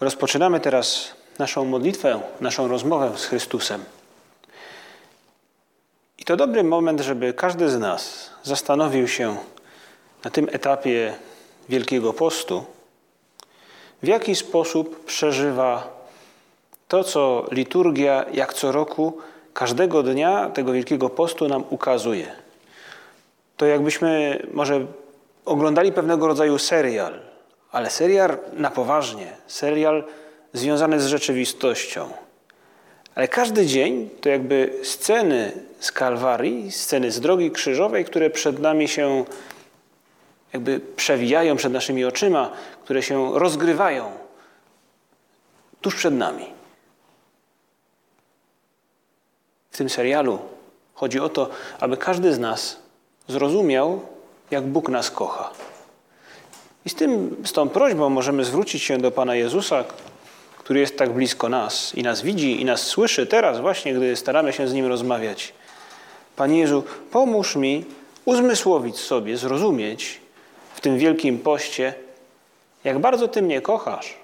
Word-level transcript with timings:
Rozpoczynamy 0.00 0.60
teraz 0.60 1.14
naszą 1.38 1.64
modlitwę, 1.64 2.20
naszą 2.40 2.68
rozmowę 2.68 3.12
z 3.16 3.24
Chrystusem. 3.24 3.84
I 6.18 6.24
to 6.24 6.36
dobry 6.36 6.64
moment, 6.64 7.00
żeby 7.00 7.32
każdy 7.32 7.68
z 7.68 7.78
nas 7.78 8.30
zastanowił 8.42 9.08
się 9.08 9.36
na 10.24 10.30
tym 10.30 10.48
etapie 10.52 11.14
Wielkiego 11.68 12.12
Postu, 12.12 12.64
w 14.02 14.06
jaki 14.06 14.34
sposób 14.34 15.04
przeżywa 15.04 15.88
to, 16.88 17.04
co 17.04 17.46
liturgia 17.50 18.24
jak 18.32 18.54
co 18.54 18.72
roku, 18.72 19.18
każdego 19.54 20.02
dnia 20.02 20.50
tego 20.50 20.72
Wielkiego 20.72 21.10
Postu 21.10 21.48
nam 21.48 21.64
ukazuje. 21.70 22.32
To 23.56 23.66
jakbyśmy 23.66 24.42
może 24.52 24.86
oglądali 25.44 25.92
pewnego 25.92 26.26
rodzaju 26.26 26.58
serial, 26.58 27.20
ale 27.76 27.90
serial 27.90 28.38
na 28.52 28.70
poważnie, 28.70 29.36
serial 29.46 30.04
związany 30.52 31.00
z 31.00 31.06
rzeczywistością. 31.06 32.12
Ale 33.14 33.28
każdy 33.28 33.66
dzień 33.66 34.10
to 34.20 34.28
jakby 34.28 34.78
sceny 34.82 35.52
z 35.80 35.92
Kalwarii, 35.92 36.72
sceny 36.72 37.10
z 37.10 37.20
drogi 37.20 37.50
krzyżowej, 37.50 38.04
które 38.04 38.30
przed 38.30 38.58
nami 38.58 38.88
się 38.88 39.24
jakby 40.52 40.80
przewijają 40.80 41.56
przed 41.56 41.72
naszymi 41.72 42.04
oczyma, 42.04 42.50
które 42.84 43.02
się 43.02 43.38
rozgrywają 43.38 44.12
tuż 45.80 45.94
przed 45.94 46.14
nami. 46.14 46.46
W 49.70 49.76
tym 49.76 49.90
serialu 49.90 50.38
chodzi 50.94 51.20
o 51.20 51.28
to, 51.28 51.50
aby 51.80 51.96
każdy 51.96 52.34
z 52.34 52.38
nas 52.38 52.78
zrozumiał, 53.28 54.00
jak 54.50 54.64
Bóg 54.64 54.88
nas 54.88 55.10
kocha. 55.10 55.50
I 56.86 56.90
z, 56.90 56.94
tym, 56.94 57.36
z 57.44 57.52
tą 57.52 57.68
prośbą 57.68 58.08
możemy 58.08 58.44
zwrócić 58.44 58.82
się 58.82 58.98
do 58.98 59.10
Pana 59.10 59.34
Jezusa, 59.34 59.84
który 60.58 60.80
jest 60.80 60.98
tak 60.98 61.12
blisko 61.12 61.48
nas 61.48 61.94
i 61.94 62.02
nas 62.02 62.22
widzi 62.22 62.60
i 62.60 62.64
nas 62.64 62.80
słyszy 62.80 63.26
teraz 63.26 63.60
właśnie, 63.60 63.94
gdy 63.94 64.16
staramy 64.16 64.52
się 64.52 64.68
z 64.68 64.72
Nim 64.72 64.86
rozmawiać. 64.86 65.52
Panie 66.36 66.58
Jezu, 66.58 66.82
pomóż 67.10 67.56
mi 67.56 67.84
uzmysłowić 68.24 68.98
sobie, 68.98 69.36
zrozumieć 69.36 70.20
w 70.74 70.80
tym 70.80 70.98
wielkim 70.98 71.38
poście, 71.38 71.94
jak 72.84 72.98
bardzo 72.98 73.28
Ty 73.28 73.42
mnie 73.42 73.60
kochasz. 73.60 74.16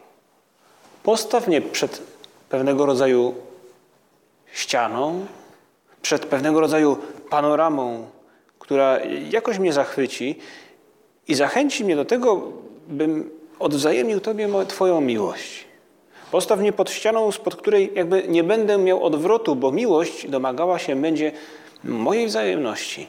Postaw 1.03 1.49
mnie 1.49 1.61
przed 1.61 2.03
pewnego 2.49 2.87
rodzaju 2.87 3.35
ścianą, 4.53 5.27
przed 6.03 6.27
pewnego 6.27 6.61
rodzaju 6.61 6.99
panoramą, 7.31 8.11
która 8.59 8.99
jakoś 9.31 9.59
mnie 9.59 9.73
zachwyci 9.73 10.39
i 11.28 11.34
zachęci 11.34 11.84
mnie 11.84 11.97
do 11.97 12.05
tego, 12.05 12.53
bym 12.89 13.31
odwzajemnił 13.59 14.20
Tobie 14.20 14.48
Twoją 14.69 15.01
miłość. 15.01 15.65
Postaw 16.31 16.61
mnie 16.61 16.72
pod 16.72 16.91
ścianą, 16.91 17.33
spod 17.33 17.56
której 17.56 17.93
jakby 17.94 18.25
nie 18.28 18.44
będę 18.44 18.78
miał 18.78 19.05
odwrotu, 19.05 19.56
bo 19.56 19.72
miłość 19.72 20.28
domagała 20.28 20.78
się 20.78 20.97
będzie 20.97 21.33
mojej 21.84 22.27
wzajemności. 22.27 23.06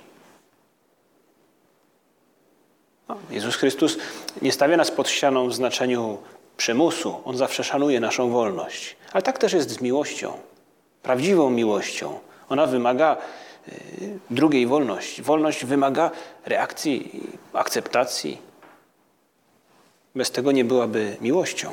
No, 3.10 3.18
Jezus 3.32 3.56
Chrystus 3.56 3.98
nie 4.42 4.52
stawia 4.52 4.78
nas 4.78 4.92
pod 4.92 5.10
ścianą 5.10 5.48
w 5.48 5.54
znaczeniu 5.54 6.18
przymusu. 6.58 7.16
On 7.26 7.38
zawsze 7.38 7.64
szanuje 7.64 8.00
naszą 8.00 8.30
wolność. 8.30 8.96
Ale 9.14 9.22
tak 9.22 9.38
też 9.38 9.54
jest 9.54 9.70
z 9.70 9.82
miłością. 9.82 10.34
Prawdziwą 11.04 11.50
miłością. 11.50 12.20
Ona 12.50 12.66
wymaga 12.66 13.18
drugiej 14.30 14.68
wolności. 14.68 15.22
Wolność 15.22 15.66
wymaga 15.66 16.12
reakcji, 16.46 17.22
akceptacji. 17.54 18.38
Bez 20.16 20.32
tego 20.32 20.52
nie 20.52 20.66
byłaby 20.66 21.18
miłością. 21.22 21.72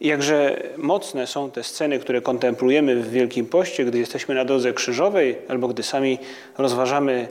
Jakże 0.00 0.62
mocne 0.76 1.26
są 1.26 1.50
te 1.50 1.64
sceny, 1.64 1.98
które 1.98 2.20
kontemplujemy 2.20 2.96
w 2.96 3.10
Wielkim 3.10 3.46
Poście, 3.46 3.84
gdy 3.84 3.98
jesteśmy 3.98 4.34
na 4.34 4.44
drodze 4.44 4.72
krzyżowej, 4.72 5.38
albo 5.48 5.68
gdy 5.68 5.82
sami 5.82 6.18
rozważamy 6.58 7.28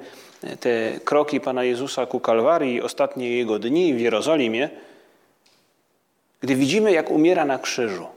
te 0.59 1.00
kroki 1.03 1.39
Pana 1.39 1.63
Jezusa 1.63 2.06
ku 2.06 2.19
Kalwarii, 2.19 2.81
ostatnie 2.81 3.38
Jego 3.38 3.59
dni 3.59 3.94
w 3.94 4.00
Jerozolimie, 4.00 4.69
gdy 6.41 6.56
widzimy, 6.56 6.91
jak 6.91 7.12
umiera 7.12 7.45
na 7.45 7.59
krzyżu. 7.59 8.14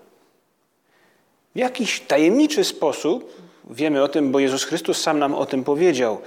W 1.59 1.61
jakiś 1.61 2.01
tajemniczy 2.01 2.65
sposób, 2.65 3.37
wiemy 3.71 4.03
o 4.03 4.09
tym, 4.09 4.33
bo 4.33 4.39
Jezus 4.39 4.65
Chrystus 4.65 5.01
sam 5.01 5.19
nam 5.19 5.35
o 5.35 5.47
tym 5.47 5.65
powiedział 5.65 6.21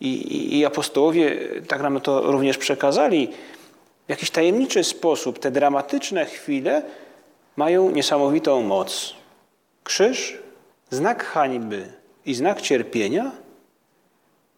i, 0.00 0.58
i, 0.58 0.64
apostołowie 0.64 1.36
tak 1.68 1.82
nam 1.82 2.00
to 2.00 2.32
również 2.32 2.58
przekazali, 2.58 3.28
w 4.06 4.10
jakiś 4.10 4.30
tajemniczy 4.30 4.84
sposób 4.84 5.38
te 5.38 5.50
dramatyczne 5.50 6.24
chwile 6.26 6.82
mają 7.56 7.90
niesamowitą 7.90 8.62
moc. 8.62 9.14
Krzyż, 9.84 10.38
znak 10.90 11.24
hańby 11.24 11.92
i 12.26 12.34
znak 12.34 12.60
cierpienia 12.60 13.32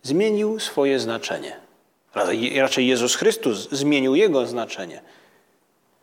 zmienił 0.02 0.60
swoje 0.60 0.98
znaczenie. 0.98 1.56
Raczej 2.56 2.86
Jezus 2.86 3.14
Chrystus 3.14 3.68
zmienił 3.70 4.14
jego 4.14 4.46
znaczenie. 4.46 5.02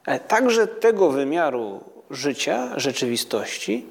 Ale 0.06 0.20
także 0.20 0.68
tego 0.68 1.10
wymiaru 1.10 1.84
życia, 2.10 2.80
rzeczywistości, 2.80 3.86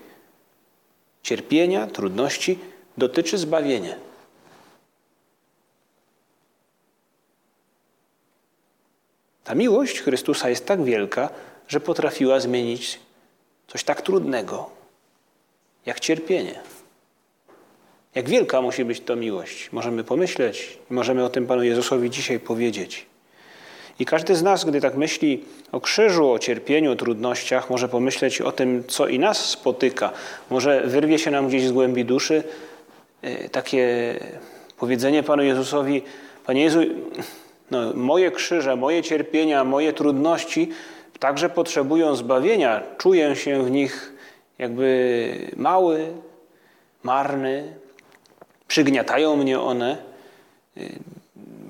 cierpienia, 1.22 1.86
trudności 1.86 2.58
dotyczy 2.98 3.38
zbawienie. 3.38 3.96
Ta 9.44 9.54
miłość 9.54 10.00
Chrystusa 10.00 10.48
jest 10.48 10.66
tak 10.66 10.84
wielka, 10.84 11.28
że 11.68 11.80
potrafiła 11.80 12.40
zmienić 12.40 13.00
coś 13.68 13.84
tak 13.84 14.02
trudnego, 14.02 14.70
jak 15.86 16.00
cierpienie. 16.00 16.60
Jak 18.14 18.28
wielka 18.28 18.62
musi 18.62 18.84
być 18.84 19.00
to 19.00 19.16
miłość? 19.16 19.72
Możemy 19.72 20.04
pomyśleć 20.04 20.78
możemy 20.90 21.24
o 21.24 21.28
tym 21.28 21.46
Panu 21.46 21.62
Jezusowi 21.62 22.10
dzisiaj 22.10 22.40
powiedzieć. 22.40 23.09
I 24.00 24.04
każdy 24.04 24.36
z 24.36 24.42
nas, 24.42 24.64
gdy 24.64 24.80
tak 24.80 24.96
myśli 24.96 25.44
o 25.72 25.80
krzyżu, 25.80 26.30
o 26.30 26.38
cierpieniu, 26.38 26.92
o 26.92 26.96
trudnościach, 26.96 27.70
może 27.70 27.88
pomyśleć 27.88 28.40
o 28.40 28.52
tym, 28.52 28.84
co 28.88 29.06
i 29.06 29.18
nas 29.18 29.44
spotyka. 29.44 30.12
Może 30.50 30.82
wyrwie 30.86 31.18
się 31.18 31.30
nam 31.30 31.48
gdzieś 31.48 31.66
z 31.66 31.72
głębi 31.72 32.04
duszy 32.04 32.42
e, 33.22 33.48
takie 33.48 34.14
powiedzenie 34.78 35.22
Panu 35.22 35.42
Jezusowi: 35.42 36.02
Panie 36.46 36.62
Jezu, 36.62 36.80
no, 37.70 37.94
moje 37.94 38.30
krzyże, 38.30 38.76
moje 38.76 39.02
cierpienia, 39.02 39.64
moje 39.64 39.92
trudności 39.92 40.70
także 41.18 41.48
potrzebują 41.48 42.16
zbawienia. 42.16 42.82
Czuję 42.98 43.36
się 43.36 43.64
w 43.64 43.70
nich 43.70 44.12
jakby 44.58 45.50
mały, 45.56 46.06
marny, 47.02 47.74
przygniatają 48.68 49.36
mnie 49.36 49.60
one. 49.60 49.98
Y, 50.76 50.98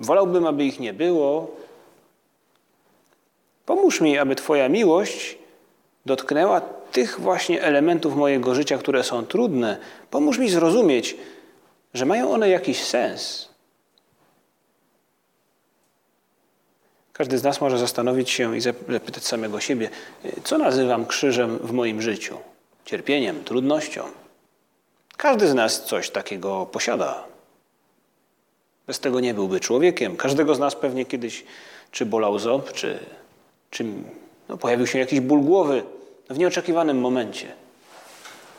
wolałbym, 0.01 0.47
aby 0.47 0.65
ich 0.65 0.81
nie 0.81 0.93
było. 0.93 1.60
Pomóż 3.71 4.01
mi, 4.01 4.19
aby 4.19 4.35
Twoja 4.35 4.69
miłość 4.69 5.39
dotknęła 6.07 6.61
tych 6.93 7.21
właśnie 7.21 7.63
elementów 7.63 8.17
mojego 8.17 8.55
życia, 8.55 8.79
które 8.79 9.05
są 9.05 9.27
trudne. 9.27 9.79
Pomóż 10.11 10.39
mi 10.39 10.51
zrozumieć, 10.51 11.17
że 11.95 12.07
mają 12.07 12.31
one 12.31 12.49
jakiś 12.49 12.85
sens. 12.85 13.49
Każdy 17.13 17.39
z 17.39 17.43
nas 17.43 17.61
może 17.61 17.79
zastanowić 17.79 18.31
się 18.31 18.57
i 18.57 18.61
zapytać 18.61 19.25
samego 19.25 19.61
siebie, 19.61 19.91
co 20.45 20.59
nazywam 20.59 21.07
krzyżem 21.07 21.59
w 21.59 21.73
moim 21.73 22.03
życiu? 22.03 22.39
Cierpieniem, 22.85 23.45
trudnością. 23.45 24.05
Każdy 25.17 25.49
z 25.49 25.55
nas 25.55 25.85
coś 25.85 26.11
takiego 26.11 26.67
posiada. 26.67 27.25
Bez 28.87 29.01
tego 29.01 29.21
nie 29.21 29.35
byłby 29.35 29.61
człowiekiem. 29.61 30.17
Każdego 30.17 30.55
z 30.55 30.59
nas 30.59 30.77
pewnie 30.77 31.05
kiedyś 31.07 31.45
czy 31.91 32.07
bolał 32.07 32.39
ząb, 32.39 32.73
czy, 32.73 33.20
czy 33.71 33.85
no, 34.49 34.57
pojawił 34.57 34.87
się 34.87 34.99
jakiś 34.99 35.21
ból 35.21 35.41
głowy 35.41 35.83
w 36.31 36.39
nieoczekiwanym 36.39 37.01
momencie. 37.01 37.53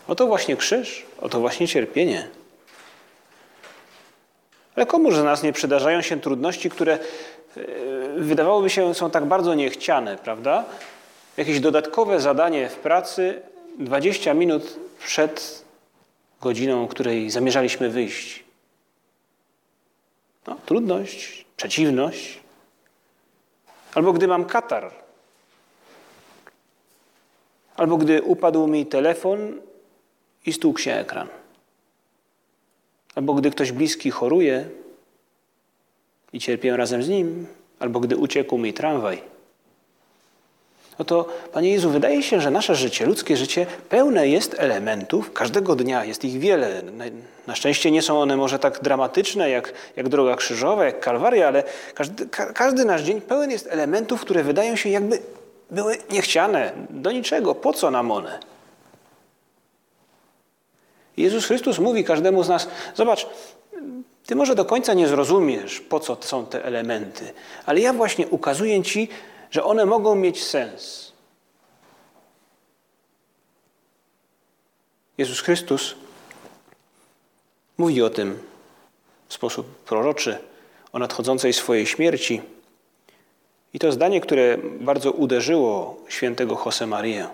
Oto 0.07 0.27
właśnie 0.27 0.57
krzyż, 0.57 1.05
oto 1.21 1.39
właśnie 1.39 1.67
cierpienie. 1.67 2.27
Ale 4.75 4.85
komuż 4.85 5.15
z 5.15 5.23
nas 5.23 5.43
nie 5.43 5.53
przydarzają 5.53 6.01
się 6.01 6.21
trudności, 6.21 6.69
które 6.69 6.93
e, 6.93 6.99
wydawałoby 8.17 8.69
się 8.69 8.95
są 8.95 9.11
tak 9.11 9.25
bardzo 9.25 9.53
niechciane, 9.53 10.17
prawda? 10.17 10.65
Jakieś 11.37 11.59
dodatkowe 11.59 12.19
zadanie 12.19 12.69
w 12.69 12.75
pracy 12.75 13.41
20 13.79 14.33
minut 14.33 14.79
przed 15.03 15.65
godziną, 16.41 16.87
której 16.87 17.29
zamierzaliśmy 17.29 17.89
wyjść. 17.89 18.43
No, 20.47 20.57
trudność, 20.65 21.45
przeciwność. 21.57 22.40
Albo 23.95 24.13
gdy 24.13 24.27
mam 24.27 24.45
katar. 24.45 24.91
Albo 27.75 27.97
gdy 27.97 28.21
upadł 28.21 28.67
mi 28.67 28.85
telefon 28.85 29.61
i 30.45 30.53
stukł 30.53 30.79
się 30.79 30.93
ekran. 30.93 31.27
Albo 33.15 33.33
gdy 33.33 33.51
ktoś 33.51 33.71
bliski 33.71 34.11
choruje 34.11 34.69
i 36.33 36.39
cierpię 36.39 36.77
razem 36.77 37.03
z 37.03 37.09
nim, 37.09 37.47
albo 37.79 37.99
gdy 37.99 38.17
uciekł 38.17 38.57
mi 38.57 38.73
tramwaj. 38.73 39.21
Oto, 41.01 41.25
Panie 41.51 41.71
Jezu, 41.71 41.89
wydaje 41.89 42.24
się, 42.24 42.42
że 42.42 42.51
nasze 42.51 42.75
życie, 42.75 43.06
ludzkie 43.06 43.38
życie, 43.38 43.65
pełne 43.89 44.27
jest 44.27 44.56
elementów, 44.57 45.33
każdego 45.33 45.75
dnia 45.75 46.06
jest 46.06 46.25
ich 46.25 46.39
wiele. 46.39 46.81
Na 47.48 47.56
szczęście 47.56 47.92
nie 47.92 48.01
są 48.01 48.21
one 48.21 48.38
może 48.38 48.59
tak 48.59 48.81
dramatyczne 48.81 49.50
jak, 49.50 49.74
jak 49.95 50.09
droga 50.09 50.36
krzyżowa, 50.36 50.86
jak 50.86 51.00
kalwaria, 51.00 51.48
ale 51.48 51.63
każdy, 51.94 52.25
ka, 52.25 52.53
każdy 52.53 52.86
nasz 52.86 53.01
dzień 53.01 53.21
pełen 53.21 53.51
jest 53.51 53.68
elementów, 53.68 54.21
które 54.21 54.44
wydają 54.44 54.75
się 54.75 54.89
jakby 54.89 55.19
były 55.71 55.98
niechciane, 56.12 56.71
do 56.89 57.12
niczego. 57.12 57.56
Po 57.56 57.74
co 57.74 57.92
nam 57.92 58.12
one? 58.12 58.39
Jezus 61.18 61.45
Chrystus 61.45 61.80
mówi 61.80 62.04
każdemu 62.04 62.44
z 62.44 62.50
nas: 62.50 62.68
Zobacz, 62.95 63.27
ty 64.25 64.36
może 64.36 64.56
do 64.56 64.65
końca 64.65 64.94
nie 64.94 65.07
zrozumiesz, 65.07 65.80
po 65.80 66.00
co 66.00 66.18
są 66.21 66.45
te 66.45 66.65
elementy, 66.65 67.33
ale 67.65 67.80
ja 67.80 67.94
właśnie 67.94 68.27
ukazuję 68.27 68.83
ci, 68.83 69.09
że 69.51 69.63
one 69.63 69.86
mogą 69.86 70.15
mieć 70.15 70.44
sens. 70.44 71.12
Jezus 75.18 75.42
Chrystus 75.42 75.95
mówi 77.77 78.01
o 78.01 78.09
tym 78.09 78.39
w 79.27 79.33
sposób 79.33 79.68
proroczy, 79.68 80.38
o 80.94 81.00
nadchodzącej 81.00 81.53
swojej 81.53 81.86
śmierci. 81.86 82.42
I 83.74 83.80
to 83.80 83.92
zdanie, 83.92 84.21
które 84.21 84.57
bardzo 84.80 85.12
uderzyło 85.12 85.97
świętego 86.09 86.63
Josemaria 86.65 87.31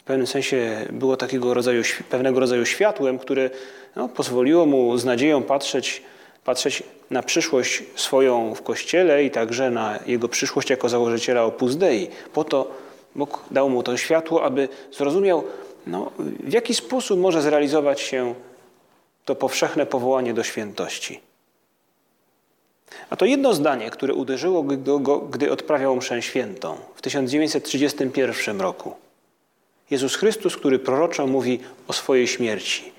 w 0.00 0.02
pewnym 0.04 0.26
sensie 0.26 0.86
było 0.92 1.16
takiego 1.16 1.54
rodzaju, 1.54 1.82
pewnego 2.10 2.40
rodzaju 2.40 2.66
światłem, 2.66 3.18
które 3.18 3.50
no, 3.96 4.08
pozwoliło 4.08 4.66
mu 4.66 4.98
z 4.98 5.04
nadzieją 5.04 5.42
patrzeć, 5.42 6.02
patrzeć 6.50 6.82
na 7.10 7.22
przyszłość 7.22 7.82
swoją 7.94 8.54
w 8.54 8.62
Kościele 8.62 9.24
i 9.24 9.30
także 9.30 9.70
na 9.70 9.98
jego 10.06 10.28
przyszłość 10.28 10.70
jako 10.70 10.88
założyciela 10.88 11.44
Opus 11.44 11.76
Dei. 11.76 12.08
Po 12.32 12.44
to 12.44 12.70
Bóg 13.14 13.44
dał 13.50 13.70
mu 13.70 13.82
to 13.82 13.96
światło, 13.96 14.44
aby 14.44 14.68
zrozumiał, 14.92 15.44
no, 15.86 16.10
w 16.18 16.52
jaki 16.52 16.74
sposób 16.74 17.20
może 17.20 17.42
zrealizować 17.42 18.00
się 18.00 18.34
to 19.24 19.34
powszechne 19.34 19.86
powołanie 19.86 20.34
do 20.34 20.42
świętości. 20.42 21.20
A 23.10 23.16
to 23.16 23.24
jedno 23.24 23.54
zdanie, 23.54 23.90
które 23.90 24.14
uderzyło 24.14 24.62
go, 25.00 25.18
gdy 25.18 25.52
odprawiał 25.52 25.96
mszę 25.96 26.22
świętą 26.22 26.76
w 26.94 27.02
1931 27.02 28.60
roku. 28.60 28.94
Jezus 29.90 30.16
Chrystus, 30.16 30.56
który 30.56 30.78
proroczo 30.78 31.26
mówi 31.26 31.60
o 31.88 31.92
swojej 31.92 32.26
śmierci. 32.26 32.92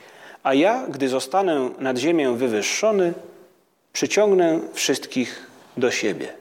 A 0.43 0.53
ja, 0.53 0.87
gdy 0.89 1.09
zostanę 1.09 1.69
nad 1.79 1.97
ziemię 1.97 2.31
wywyższony, 2.31 3.13
przyciągnę 3.93 4.59
wszystkich 4.73 5.47
do 5.77 5.91
siebie. 5.91 6.33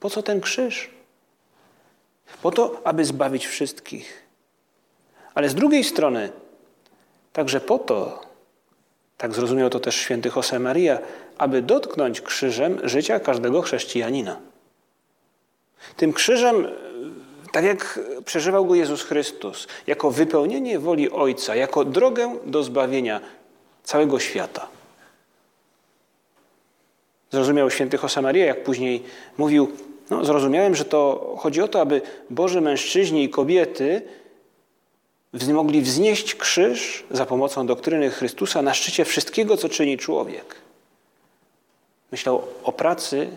Po 0.00 0.10
co 0.10 0.22
ten 0.22 0.40
krzyż? 0.40 0.90
Po 2.42 2.50
to, 2.50 2.80
aby 2.84 3.04
zbawić 3.04 3.46
wszystkich. 3.46 4.22
Ale 5.34 5.48
z 5.48 5.54
drugiej 5.54 5.84
strony, 5.84 6.32
także 7.32 7.60
po 7.60 7.78
to, 7.78 8.22
tak 9.18 9.34
zrozumiał 9.34 9.70
to 9.70 9.80
też 9.80 9.96
święty 9.96 10.30
Josemaria, 10.36 10.98
aby 11.38 11.62
dotknąć 11.62 12.20
krzyżem 12.20 12.88
życia 12.88 13.20
każdego 13.20 13.62
chrześcijanina. 13.62 14.40
Tym 15.96 16.12
krzyżem 16.12 16.66
tak 17.52 17.64
jak 17.64 18.00
przeżywał 18.24 18.66
go 18.66 18.74
Jezus 18.74 19.02
Chrystus, 19.02 19.66
jako 19.86 20.10
wypełnienie 20.10 20.78
woli 20.78 21.10
Ojca, 21.10 21.56
jako 21.56 21.84
drogę 21.84 22.36
do 22.46 22.62
zbawienia 22.62 23.20
całego 23.84 24.18
świata. 24.20 24.73
Zrozumiał 27.34 27.70
święty 27.70 27.98
Josemaria, 28.02 28.46
jak 28.46 28.64
później 28.64 29.02
mówił, 29.38 29.72
no, 30.10 30.24
zrozumiałem, 30.24 30.74
że 30.74 30.84
to 30.84 31.34
chodzi 31.38 31.62
o 31.62 31.68
to, 31.68 31.80
aby 31.80 32.00
Boży 32.30 32.60
mężczyźni 32.60 33.24
i 33.24 33.28
kobiety 33.28 34.02
mogli 35.52 35.82
wznieść 35.82 36.34
krzyż 36.34 37.04
za 37.10 37.26
pomocą 37.26 37.66
doktryny 37.66 38.10
Chrystusa 38.10 38.62
na 38.62 38.74
szczycie 38.74 39.04
wszystkiego, 39.04 39.56
co 39.56 39.68
czyni 39.68 39.98
człowiek. 39.98 40.54
Myślał 42.12 42.42
o 42.64 42.72
pracy, 42.72 43.28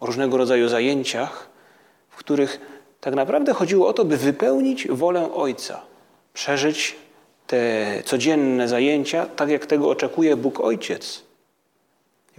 o 0.00 0.06
różnego 0.06 0.36
rodzaju 0.36 0.68
zajęciach, 0.68 1.48
w 2.10 2.16
których 2.16 2.60
tak 3.00 3.14
naprawdę 3.14 3.52
chodziło 3.52 3.88
o 3.88 3.92
to, 3.92 4.04
by 4.04 4.16
wypełnić 4.16 4.88
wolę 4.88 5.32
Ojca, 5.34 5.82
przeżyć 6.34 6.96
te 7.46 8.02
codzienne 8.04 8.68
zajęcia 8.68 9.26
tak, 9.26 9.48
jak 9.48 9.66
tego 9.66 9.88
oczekuje 9.90 10.36
Bóg 10.36 10.60
Ojciec. 10.60 11.31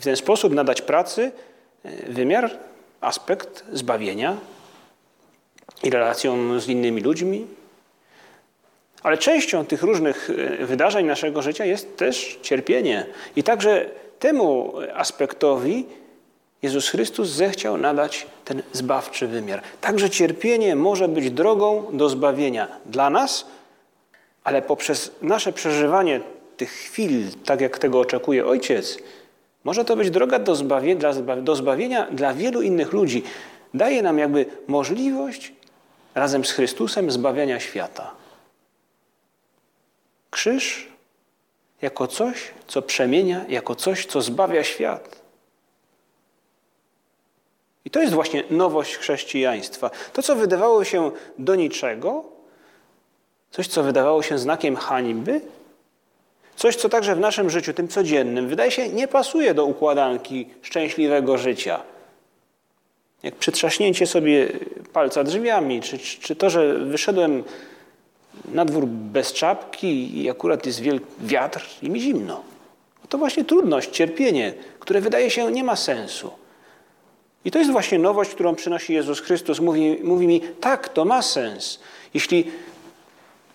W 0.04 0.06
ten 0.06 0.16
sposób 0.16 0.54
nadać 0.54 0.82
pracy 0.82 1.32
e, 1.84 2.12
wymiar, 2.12 2.52
aspekt 3.02 3.64
zbawienia 3.72 4.38
i 5.84 5.90
relacją 5.90 6.60
z 6.60 6.68
innymi 6.68 7.02
ludźmi. 7.02 7.48
Ale 9.04 9.18
częścią 9.18 9.66
tych 9.66 9.84
różnych 9.84 10.30
e, 10.30 10.66
wydarzeń 10.66 11.06
naszego 11.06 11.42
życia 11.42 11.66
jest 11.66 11.98
też 11.98 12.40
cierpienie. 12.42 13.06
I 13.36 13.44
także 13.44 13.90
temu 14.20 14.74
aspektowi 14.94 15.86
Jezus 16.62 16.90
Chrystus 16.90 17.30
zechciał 17.30 17.78
nadać 17.78 18.28
ten 18.46 18.64
zbawczy 18.72 19.28
wymiar. 19.28 19.62
Także 19.82 20.10
cierpienie 20.10 20.76
może 20.76 21.08
być 21.08 21.32
drogą 21.32 21.86
do 21.94 22.10
zbawienia 22.10 22.68
dla 22.86 23.10
nas, 23.10 23.46
ale 24.44 24.62
poprzez 24.62 25.12
nasze 25.22 25.54
przeżywanie 25.54 26.22
tych 26.58 26.72
chwil, 26.72 27.28
tak 27.46 27.62
jak 27.62 27.80
tego 27.80 28.00
oczekuje 28.00 28.46
Ojciec, 28.46 28.98
może 29.64 29.86
to 29.86 29.96
być 29.96 30.10
droga 30.10 30.40
do 30.40 30.56
zbawienia, 30.56 31.14
do 31.42 31.56
zbawienia 31.56 32.08
dla 32.12 32.34
wielu 32.34 32.62
innych 32.62 32.94
ludzi. 32.94 33.24
Daje 33.74 34.02
nam 34.02 34.20
jakby 34.20 34.46
możliwość 34.68 35.54
razem 36.16 36.46
z 36.46 36.52
Chrystusem 36.52 37.12
zbawiania 37.12 37.60
świata. 37.60 38.12
Krzyż 40.32 40.88
jako 41.82 42.08
coś, 42.08 42.52
co 42.68 42.82
przemienia, 42.82 43.46
jako 43.50 43.76
coś, 43.76 44.06
co 44.06 44.22
zbawia 44.22 44.64
świat. 44.64 45.22
I 47.86 47.90
to 47.90 48.02
jest 48.02 48.14
właśnie 48.14 48.44
nowość 48.50 48.98
chrześcijaństwa. 48.98 49.90
To, 50.14 50.22
co 50.22 50.36
wydawało 50.36 50.84
się 50.84 51.12
do 51.40 51.56
niczego, 51.56 52.24
coś, 53.52 53.68
co 53.68 53.84
wydawało 53.84 54.24
się 54.24 54.38
znakiem 54.38 54.76
hańby, 54.76 55.42
coś, 56.56 56.76
co 56.76 56.90
także 56.90 57.16
w 57.16 57.20
naszym 57.20 57.50
życiu, 57.50 57.74
tym 57.74 57.88
codziennym, 57.88 58.48
wydaje 58.48 58.72
się 58.72 58.90
nie 58.90 59.08
pasuje 59.08 59.54
do 59.54 59.66
układanki 59.66 60.48
szczęśliwego 60.62 61.38
życia. 61.38 61.82
Jak 63.24 63.36
przytrzaśnięcie 63.36 64.08
sobie 64.08 64.48
palca 64.94 65.24
drzwiami, 65.24 65.82
czy, 65.82 66.00
czy 66.00 66.36
to, 66.36 66.50
że 66.50 66.74
wyszedłem 66.74 67.44
na 68.46 68.66
dwór 68.66 68.86
bez 68.88 69.34
czapki 69.34 70.22
i 70.22 70.30
akurat 70.30 70.66
jest 70.66 70.80
wielki 70.80 71.06
wiatr 71.20 71.70
i 71.82 71.90
mi 71.90 72.02
zimno. 72.02 72.44
To 73.10 73.18
właśnie 73.18 73.46
trudność, 73.46 73.90
cierpienie, 73.90 74.54
które 74.80 75.02
wydaje 75.02 75.30
się 75.30 75.52
nie 75.52 75.64
ma 75.64 75.76
sensu. 75.76 76.32
I 77.46 77.52
to 77.52 77.60
jest 77.60 77.72
właśnie 77.72 78.00
nowość, 78.00 78.32
którą 78.32 78.56
przynosi 78.56 78.94
Jezus 78.94 79.20
Chrystus. 79.20 79.60
Mówi, 79.60 80.00
mówi 80.04 80.28
mi, 80.28 80.42
tak, 80.42 80.90
to 80.90 81.06
ma 81.06 81.22
sens. 81.22 81.80
Jeśli 82.14 82.52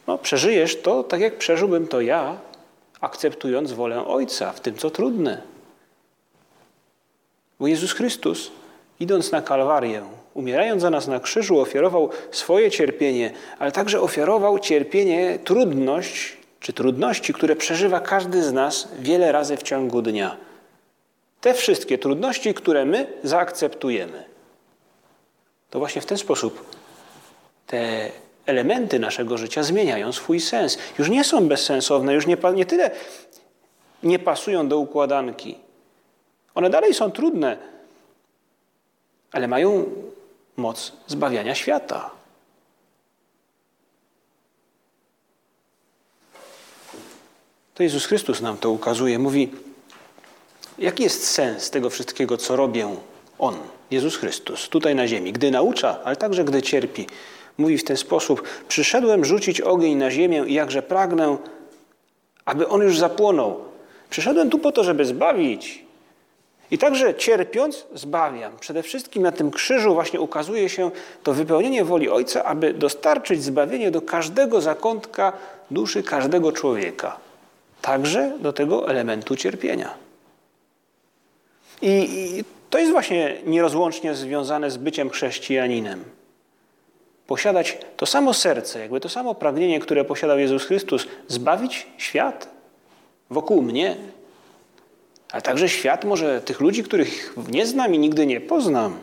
no, 0.07 0.19
przeżyjesz 0.19 0.83
to, 0.83 1.05
tak 1.05 1.21
jak 1.21 1.38
przeżyłbym 1.38 1.87
to 1.87 2.00
ja, 2.00 2.37
akceptując 3.00 3.73
wolę 3.73 4.07
Ojca 4.07 4.52
w 4.52 4.61
tym, 4.61 4.76
co 4.76 4.90
trudne. 4.90 5.43
Bo 7.61 7.67
Jezus 7.67 7.93
Chrystus, 7.93 8.50
idąc 9.00 9.33
na 9.33 9.43
Kalwarię, 9.43 10.02
umierając 10.35 10.83
za 10.83 10.90
nas 10.90 11.07
na 11.07 11.21
krzyżu, 11.21 11.61
ofiarował 11.61 12.11
swoje 12.31 12.71
cierpienie, 12.71 13.33
ale 13.59 13.73
także 13.73 14.00
ofiarował 14.00 14.59
cierpienie, 14.59 15.38
trudność 15.45 16.37
czy 16.61 16.73
trudności, 16.73 17.33
które 17.33 17.57
przeżywa 17.57 18.00
każdy 18.00 18.43
z 18.43 18.52
nas 18.52 18.88
wiele 18.99 19.33
razy 19.33 19.57
w 19.57 19.62
ciągu 19.62 20.02
dnia. 20.02 20.37
Te 21.40 21.55
wszystkie 21.55 21.99
trudności, 21.99 22.55
które 22.55 22.85
my 22.85 23.07
zaakceptujemy. 23.23 24.25
To 25.71 25.78
właśnie 25.78 26.02
w 26.02 26.07
ten 26.07 26.19
sposób 26.19 26.76
te 27.67 28.11
elementy 28.49 28.99
naszego 28.99 29.38
życia 29.38 29.62
zmieniają 29.62 30.12
swój 30.12 30.40
sens. 30.40 30.78
Już 30.99 31.09
nie 31.09 31.25
są 31.25 31.49
bezsensowne, 31.49 32.14
już 32.14 32.26
nie, 32.26 32.37
nie 32.55 32.67
tyle 32.67 32.90
nie 34.02 34.19
pasują 34.19 34.69
do 34.69 34.78
układanki. 34.78 35.59
One 36.55 36.71
dalej 36.71 36.95
są 36.95 37.11
trudne, 37.11 37.57
ale 39.33 39.49
mają 39.49 39.85
moc 40.57 40.93
zbawiania 41.07 41.55
świata. 41.55 42.11
To 47.75 47.83
Jezus 47.83 48.07
Chrystus 48.07 48.40
nam 48.40 48.57
to 48.57 48.71
ukazuje. 48.71 49.19
Mówi, 49.19 49.52
jaki 50.78 51.02
jest 51.02 51.28
sens 51.28 51.71
tego 51.71 51.90
wszystkiego, 51.90 52.37
co 52.37 52.57
robię 52.57 52.97
On, 53.38 53.57
Jezus 53.90 54.17
Chrystus, 54.17 54.69
tutaj 54.69 54.95
na 54.95 55.09
ziemi, 55.09 55.33
gdy 55.33 55.50
naucza, 55.50 56.00
ale 56.05 56.17
także 56.17 56.45
gdy 56.45 56.62
cierpi. 56.62 57.07
Mówi 57.59 57.79
w 57.79 57.85
ten 57.85 57.97
sposób: 57.97 58.43
Przyszedłem 58.69 59.25
rzucić 59.25 59.61
ogień 59.61 59.97
na 59.97 60.11
ziemię 60.11 60.45
i 60.47 60.55
jakże 60.55 60.83
pragnę, 60.83 61.37
aby 62.45 62.69
on 62.69 62.83
już 62.83 62.99
zapłonął. 62.99 63.61
Przyszedłem 64.11 64.50
tu 64.50 64.59
po 64.59 64.73
to, 64.73 64.85
żeby 64.85 65.05
zbawić. 65.05 65.85
I 66.71 66.79
także 66.79 67.15
cierpiąc, 67.15 67.87
zbawiam. 67.95 68.53
Przede 68.61 68.83
wszystkim 68.83 69.23
na 69.23 69.33
tym 69.33 69.50
krzyżu 69.50 69.95
właśnie 69.95 70.21
ukazuje 70.21 70.69
się 70.69 70.91
to 71.23 71.33
wypełnienie 71.33 71.85
woli 71.85 72.09
Ojca, 72.09 72.45
aby 72.45 72.75
dostarczyć 72.75 73.43
zbawienie 73.43 73.91
do 73.91 74.03
każdego 74.03 74.61
zakątka 74.61 75.33
duszy 75.71 76.03
każdego 76.03 76.53
człowieka. 76.53 77.17
Także 77.83 78.33
do 78.41 78.53
tego 78.53 78.88
elementu 78.88 79.37
cierpienia. 79.37 79.95
I, 81.83 81.88
I 81.88 82.45
to 82.71 82.79
jest 82.79 82.93
właśnie 82.93 83.37
nierozłącznie 83.47 84.15
związane 84.15 84.71
z 84.71 84.77
byciem 84.77 85.11
chrześcijaninem 85.11 86.05
posiadać 87.29 87.79
to 87.97 88.07
samo 88.07 88.35
serce, 88.35 88.81
jakby 88.81 89.01
to 89.01 89.09
samo 89.09 89.35
pragnienie, 89.35 89.81
które 89.81 90.05
posiadał 90.05 90.39
Jezus 90.39 90.65
Chrystus, 90.65 91.07
zbawić 91.29 91.87
świat 91.99 92.49
wokół 93.31 93.63
mnie, 93.63 93.97
ale 95.31 95.43
także 95.43 95.69
świat 95.69 96.05
może 96.05 96.41
tych 96.41 96.61
ludzi, 96.61 96.85
których 96.85 97.35
nie 97.49 97.67
znam 97.67 97.95
i 97.95 97.99
nigdy 97.99 98.27
nie 98.27 98.41
poznam. 98.41 98.99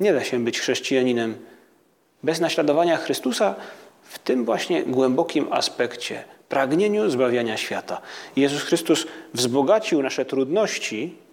Nie 0.00 0.12
da 0.12 0.24
się 0.24 0.44
być 0.44 0.60
chrześcijaninem 0.60 1.36
bez 2.22 2.40
naśladowania 2.40 2.96
Chrystusa 2.96 3.54
w 4.02 4.18
tym 4.18 4.44
właśnie 4.44 4.82
głębokim 4.82 5.52
aspekcie, 5.52 6.24
pragnieniu 6.48 7.10
zbawiania 7.10 7.56
świata. 7.56 8.00
Jezus 8.36 8.62
Chrystus 8.62 9.06
wzbogacił 9.32 10.02
nasze 10.02 10.24
trudności 10.24 11.23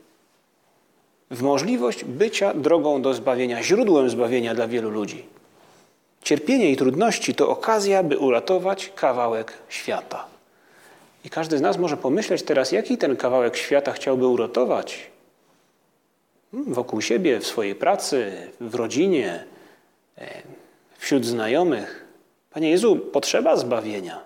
w 1.32 1.42
możliwość 1.42 2.04
bycia 2.04 2.54
drogą 2.54 3.02
do 3.02 3.14
zbawienia, 3.14 3.64
źródłem 3.64 4.10
zbawienia 4.10 4.56
dla 4.56 4.68
wielu 4.68 4.90
ludzi. 4.90 5.26
Cierpienie 6.22 6.72
i 6.72 6.78
trudności 6.78 7.36
to 7.36 7.50
okazja, 7.50 8.04
by 8.04 8.18
uratować 8.18 8.92
kawałek 8.96 9.54
świata. 9.70 10.26
I 11.26 11.30
każdy 11.30 11.58
z 11.58 11.62
nas 11.62 11.78
może 11.78 11.98
pomyśleć 11.98 12.44
teraz, 12.44 12.72
jaki 12.72 12.98
ten 12.98 13.18
kawałek 13.18 13.58
świata 13.58 13.92
chciałby 13.92 14.28
uratować. 14.28 15.12
Hmm, 16.52 16.74
wokół 16.74 17.02
siebie, 17.02 17.40
w 17.40 17.48
swojej 17.48 17.76
pracy, 17.76 18.32
w 18.60 18.76
rodzinie, 18.76 19.44
e, 20.18 20.42
wśród 20.98 21.26
znajomych. 21.26 22.06
Panie 22.52 22.70
Jezu, 22.70 22.96
potrzeba 22.96 23.56
zbawienia. 23.56 24.20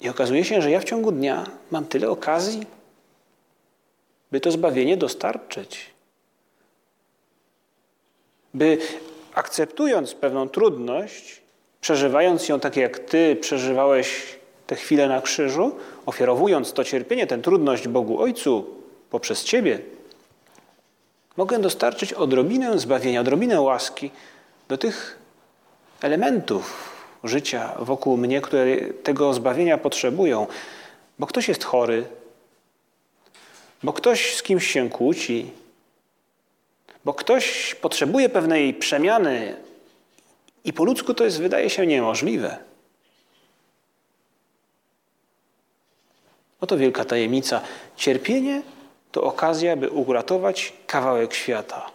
I 0.00 0.08
okazuje 0.08 0.44
się, 0.44 0.62
że 0.62 0.70
ja 0.70 0.80
w 0.80 0.84
ciągu 0.84 1.12
dnia 1.12 1.46
mam 1.70 1.84
tyle 1.84 2.10
okazji, 2.10 2.66
by 4.32 4.40
to 4.40 4.50
zbawienie 4.50 4.96
dostarczyć. 4.96 5.86
By 8.54 8.78
akceptując 9.34 10.14
pewną 10.14 10.48
trudność, 10.48 11.42
przeżywając 11.80 12.48
ją 12.48 12.60
tak 12.60 12.76
jak 12.76 12.98
Ty 12.98 13.36
przeżywałeś 13.40 14.38
tę 14.66 14.74
chwilę 14.74 15.08
na 15.08 15.20
krzyżu, 15.22 15.76
ofiarowując 16.06 16.72
to 16.72 16.84
cierpienie, 16.84 17.26
tę 17.26 17.38
trudność 17.38 17.88
Bogu 17.88 18.20
Ojcu 18.20 18.66
poprzez 19.10 19.44
Ciebie, 19.44 19.78
mogę 21.36 21.58
dostarczyć 21.58 22.12
odrobinę 22.12 22.78
zbawienia, 22.78 23.20
odrobinę 23.20 23.60
łaski 23.60 24.10
do 24.68 24.78
tych 24.78 25.18
elementów 26.02 26.92
życia 27.24 27.72
wokół 27.78 28.16
mnie, 28.16 28.40
które 28.40 28.76
tego 29.02 29.34
zbawienia 29.34 29.78
potrzebują. 29.78 30.46
Bo 31.18 31.26
ktoś 31.26 31.48
jest 31.48 31.64
chory, 31.64 32.04
bo 33.82 33.92
ktoś 33.92 34.36
z 34.36 34.42
kimś 34.42 34.66
się 34.66 34.90
kłóci, 34.90 35.50
bo 37.04 37.14
ktoś 37.14 37.74
potrzebuje 37.74 38.28
pewnej 38.28 38.74
przemiany 38.74 39.56
i 40.64 40.72
po 40.72 40.84
ludzku 40.84 41.14
to 41.14 41.24
jest, 41.24 41.40
wydaje 41.40 41.70
się, 41.70 41.86
niemożliwe. 41.86 42.56
Oto 46.60 46.76
wielka 46.76 47.04
tajemnica. 47.04 47.60
Cierpienie 47.96 48.62
to 49.12 49.22
okazja, 49.22 49.76
by 49.76 49.90
uratować 49.90 50.72
kawałek 50.86 51.34
świata. 51.34 51.90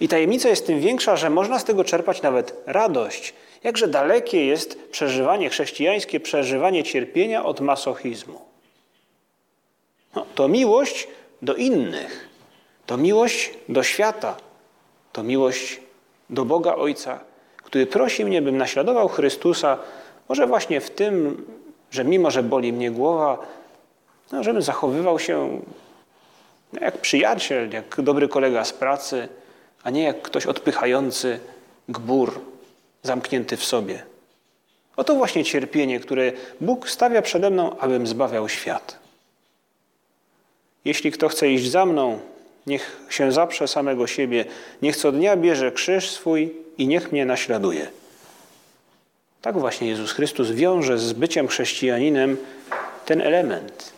I 0.00 0.08
tajemnica 0.08 0.48
jest 0.48 0.66
tym 0.66 0.80
większa, 0.80 1.16
że 1.16 1.30
można 1.30 1.58
z 1.58 1.64
tego 1.64 1.84
czerpać 1.84 2.22
nawet 2.22 2.62
radość. 2.66 3.34
Jakże 3.64 3.88
dalekie 3.88 4.46
jest 4.46 4.90
przeżywanie 4.90 5.50
chrześcijańskie, 5.50 6.20
przeżywanie 6.20 6.84
cierpienia 6.84 7.44
od 7.44 7.60
masochizmu. 7.60 8.47
No, 10.14 10.26
to 10.34 10.48
miłość 10.48 11.08
do 11.42 11.54
innych, 11.54 12.28
to 12.86 12.96
miłość 12.96 13.50
do 13.68 13.82
świata, 13.82 14.36
to 15.12 15.22
miłość 15.22 15.80
do 16.30 16.44
Boga 16.44 16.74
Ojca, 16.74 17.20
który 17.56 17.86
prosi 17.86 18.24
mnie, 18.24 18.42
bym 18.42 18.56
naśladował 18.56 19.08
Chrystusa, 19.08 19.78
może 20.28 20.46
właśnie 20.46 20.80
w 20.80 20.90
tym, 20.90 21.44
że 21.90 22.04
mimo, 22.04 22.30
że 22.30 22.42
boli 22.42 22.72
mnie 22.72 22.90
głowa, 22.90 23.38
no, 24.32 24.42
żebym 24.42 24.62
zachowywał 24.62 25.18
się 25.18 25.60
jak 26.80 26.98
przyjaciel, 26.98 27.70
jak 27.70 28.00
dobry 28.00 28.28
kolega 28.28 28.64
z 28.64 28.72
pracy, 28.72 29.28
a 29.82 29.90
nie 29.90 30.02
jak 30.02 30.22
ktoś 30.22 30.46
odpychający 30.46 31.40
gbur, 31.88 32.40
zamknięty 33.02 33.56
w 33.56 33.64
sobie. 33.64 34.02
Oto 34.96 35.14
właśnie 35.14 35.44
cierpienie, 35.44 36.00
które 36.00 36.32
Bóg 36.60 36.90
stawia 36.90 37.22
przede 37.22 37.50
mną, 37.50 37.78
abym 37.78 38.06
zbawiał 38.06 38.48
świat. 38.48 39.07
Jeśli 40.88 41.12
kto 41.12 41.28
chce 41.28 41.48
iść 41.48 41.70
za 41.70 41.86
mną, 41.86 42.20
niech 42.66 43.00
się 43.10 43.32
zaprze 43.32 43.68
samego 43.68 44.06
siebie, 44.06 44.44
niech 44.82 44.96
co 44.96 45.12
dnia 45.12 45.36
bierze 45.36 45.72
krzyż 45.72 46.10
swój 46.10 46.54
i 46.78 46.86
niech 46.86 47.12
mnie 47.12 47.26
naśladuje. 47.26 47.90
Tak 49.42 49.58
właśnie 49.58 49.88
Jezus 49.88 50.12
Chrystus 50.12 50.50
wiąże 50.50 50.98
z 50.98 51.12
byciem 51.12 51.48
chrześcijaninem 51.48 52.36
ten 53.06 53.20
element. 53.20 53.92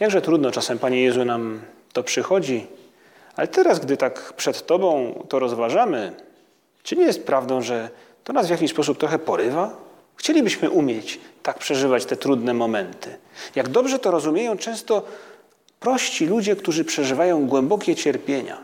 Jakże 0.00 0.22
trudno 0.22 0.50
czasem, 0.50 0.78
Panie 0.78 1.02
Jezu, 1.02 1.24
nam 1.24 1.60
to 1.92 2.02
przychodzi, 2.02 2.66
ale 3.36 3.48
teraz, 3.48 3.80
gdy 3.80 3.96
tak 3.96 4.32
przed 4.36 4.66
Tobą 4.66 5.14
to 5.28 5.38
rozważamy, 5.38 6.12
czy 6.82 6.96
nie 6.96 7.04
jest 7.04 7.26
prawdą, 7.26 7.62
że 7.62 7.88
to 8.24 8.32
nas 8.32 8.46
w 8.46 8.50
jakiś 8.50 8.70
sposób 8.70 8.98
trochę 8.98 9.18
porywa? 9.18 9.89
Chcielibyśmy 10.20 10.70
umieć 10.70 11.20
tak 11.42 11.58
przeżywać 11.58 12.04
te 12.04 12.16
trudne 12.16 12.54
momenty. 12.54 13.18
Jak 13.54 13.68
dobrze 13.68 13.98
to 13.98 14.10
rozumieją 14.10 14.56
często 14.56 15.02
prości 15.80 16.26
ludzie, 16.26 16.56
którzy 16.56 16.84
przeżywają 16.84 17.46
głębokie 17.46 17.96
cierpienia. 17.96 18.58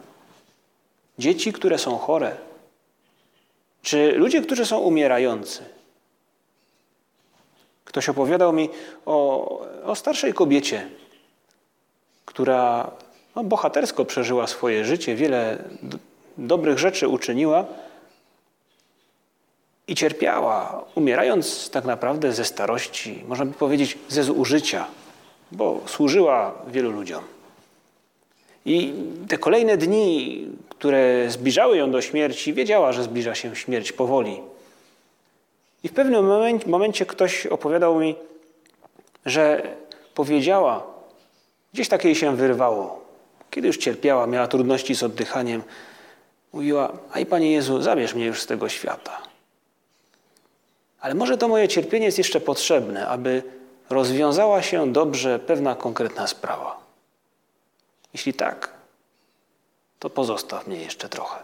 Dzieci, 1.18 1.52
które 1.52 1.78
są 1.78 1.98
chore, 1.98 2.36
czy 3.82 4.12
ludzie, 4.12 4.42
którzy 4.42 4.66
są 4.66 4.78
umierający. 4.78 5.64
Ktoś 7.84 8.08
opowiadał 8.08 8.52
mi 8.52 8.68
o, 9.06 9.48
o 9.84 9.94
starszej 9.94 10.34
kobiecie, 10.34 10.88
która 12.24 12.90
no, 13.36 13.44
bohatersko 13.44 14.04
przeżyła 14.04 14.46
swoje 14.46 14.84
życie, 14.84 15.14
wiele 15.14 15.64
dobrych 16.38 16.78
rzeczy 16.78 17.08
uczyniła 17.08 17.64
i 19.88 19.94
cierpiała, 19.94 20.84
umierając 20.94 21.70
tak 21.70 21.84
naprawdę 21.84 22.32
ze 22.32 22.44
starości, 22.44 23.24
można 23.28 23.44
by 23.44 23.52
powiedzieć 23.52 23.98
ze 24.08 24.22
zużycia, 24.22 24.86
bo 25.52 25.80
służyła 25.86 26.54
wielu 26.68 26.90
ludziom. 26.90 27.24
I 28.64 28.92
te 29.28 29.38
kolejne 29.38 29.76
dni, 29.76 30.46
które 30.68 31.30
zbliżały 31.30 31.76
ją 31.76 31.90
do 31.90 32.02
śmierci, 32.02 32.54
wiedziała, 32.54 32.92
że 32.92 33.02
zbliża 33.02 33.34
się 33.34 33.56
śmierć 33.56 33.92
powoli. 33.92 34.40
I 35.84 35.88
w 35.88 35.92
pewnym 35.92 36.26
momencie 36.66 37.06
ktoś 37.06 37.46
opowiadał 37.46 38.00
mi, 38.00 38.14
że 39.26 39.62
powiedziała, 40.14 40.82
gdzieś 41.74 41.88
takie 41.88 42.08
jej 42.08 42.14
się 42.14 42.36
wyrwało, 42.36 43.04
kiedy 43.50 43.66
już 43.66 43.76
cierpiała, 43.76 44.26
miała 44.26 44.46
trudności 44.46 44.94
z 44.94 45.02
oddychaniem, 45.02 45.62
mówiła: 46.52 46.92
Aj 47.12 47.26
Panie 47.26 47.52
Jezu, 47.52 47.82
zabierz 47.82 48.14
mnie 48.14 48.26
już 48.26 48.42
z 48.42 48.46
tego 48.46 48.68
świata. 48.68 49.25
Ale 51.06 51.14
może 51.14 51.38
to 51.38 51.48
moje 51.48 51.68
cierpienie 51.68 52.06
jest 52.06 52.18
jeszcze 52.18 52.40
potrzebne, 52.40 53.08
aby 53.08 53.42
rozwiązała 53.90 54.62
się 54.62 54.92
dobrze 54.92 55.38
pewna 55.38 55.74
konkretna 55.74 56.26
sprawa. 56.26 56.80
Jeśli 58.12 58.34
tak, 58.34 58.72
to 59.98 60.10
pozostaw 60.10 60.66
mnie 60.66 60.76
jeszcze 60.76 61.08
trochę. 61.08 61.38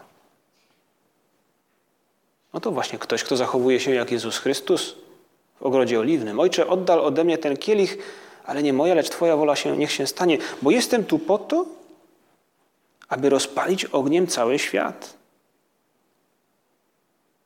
No 2.53 2.59
to 2.59 2.71
właśnie 2.71 2.99
ktoś, 2.99 3.23
kto 3.23 3.37
zachowuje 3.37 3.79
się 3.79 3.93
jak 3.93 4.11
Jezus 4.11 4.37
Chrystus 4.37 4.95
w 5.59 5.63
ogrodzie 5.63 5.99
oliwnym. 5.99 6.39
Ojcze, 6.39 6.67
oddal 6.67 6.99
ode 6.99 7.23
mnie 7.23 7.37
ten 7.37 7.57
kielich, 7.57 7.97
ale 8.45 8.63
nie 8.63 8.73
moja, 8.73 8.93
lecz 8.93 9.09
Twoja 9.09 9.37
wola 9.37 9.55
się 9.55 9.77
niech 9.77 9.91
się 9.91 10.07
stanie, 10.07 10.37
bo 10.61 10.71
jestem 10.71 11.05
tu 11.05 11.19
po 11.19 11.37
to, 11.37 11.65
aby 13.09 13.29
rozpalić 13.29 13.85
ogniem 13.85 14.27
cały 14.27 14.59
świat. 14.59 15.22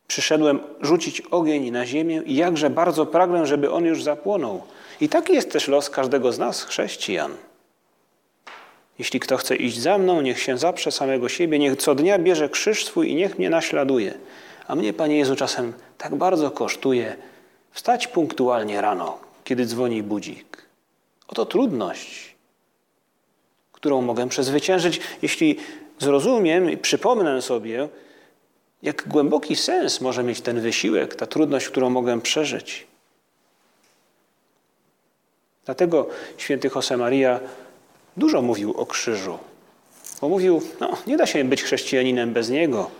Przyszedłem 0.07 0.59
rzucić 0.81 1.21
ogień 1.21 1.71
na 1.71 1.85
ziemię 1.85 2.21
i 2.25 2.35
jakże 2.35 2.69
bardzo 2.69 3.05
pragnę, 3.05 3.47
żeby 3.47 3.71
on 3.71 3.85
już 3.85 4.03
zapłonął. 4.03 4.63
I 5.01 5.09
taki 5.09 5.33
jest 5.33 5.51
też 5.51 5.67
los 5.67 5.89
każdego 5.89 6.31
z 6.31 6.39
nas, 6.39 6.63
chrześcijan. 6.63 7.31
Jeśli 8.99 9.19
kto 9.19 9.37
chce 9.37 9.55
iść 9.55 9.79
za 9.79 9.97
mną, 9.97 10.21
niech 10.21 10.39
się 10.39 10.57
zaprze 10.57 10.91
samego 10.91 11.29
siebie, 11.29 11.59
niech 11.59 11.75
co 11.75 11.95
dnia 11.95 12.19
bierze 12.19 12.49
krzyż 12.49 12.85
swój 12.85 13.09
i 13.09 13.15
niech 13.15 13.39
mnie 13.39 13.49
naśladuje. 13.49 14.13
A 14.67 14.75
mnie, 14.75 14.93
Panie 14.93 15.17
Jezu, 15.17 15.35
czasem 15.35 15.73
tak 15.97 16.15
bardzo 16.15 16.51
kosztuje 16.51 17.15
wstać 17.71 18.07
punktualnie 18.07 18.81
rano, 18.81 19.19
kiedy 19.43 19.65
dzwoni 19.65 20.03
budzik. 20.03 20.65
Oto 21.27 21.45
trudność, 21.45 22.35
którą 23.71 24.01
mogę 24.01 24.29
przezwyciężyć, 24.29 24.99
jeśli 25.21 25.57
zrozumiem 25.99 26.71
i 26.71 26.77
przypomnę 26.77 27.41
sobie, 27.41 27.89
jak 28.83 29.07
głęboki 29.07 29.55
sens 29.55 30.01
może 30.01 30.23
mieć 30.23 30.41
ten 30.41 30.61
wysiłek, 30.61 31.15
ta 31.15 31.25
trudność, 31.25 31.67
którą 31.67 31.89
mogę 31.89 32.21
przeżyć. 32.21 32.87
Dlatego 35.65 36.07
święty 36.37 36.69
Josemaria 36.75 37.39
dużo 38.17 38.41
mówił 38.41 38.73
o 38.73 38.85
krzyżu, 38.85 39.37
bo 40.21 40.29
mówił, 40.29 40.61
no 40.79 40.97
nie 41.07 41.17
da 41.17 41.25
się 41.25 41.43
być 41.43 41.63
chrześcijaninem 41.63 42.33
bez 42.33 42.49
niego. 42.49 42.91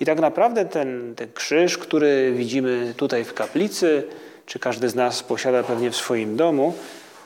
I 0.00 0.04
tak 0.04 0.20
naprawdę 0.20 0.64
ten, 0.64 1.14
ten 1.16 1.32
krzyż, 1.32 1.78
który 1.78 2.32
widzimy 2.36 2.94
tutaj 2.96 3.24
w 3.24 3.34
kaplicy, 3.34 4.02
czy 4.46 4.58
każdy 4.58 4.88
z 4.88 4.94
nas 4.94 5.22
posiada 5.22 5.62
pewnie 5.62 5.90
w 5.90 5.96
swoim 5.96 6.36
domu, 6.36 6.74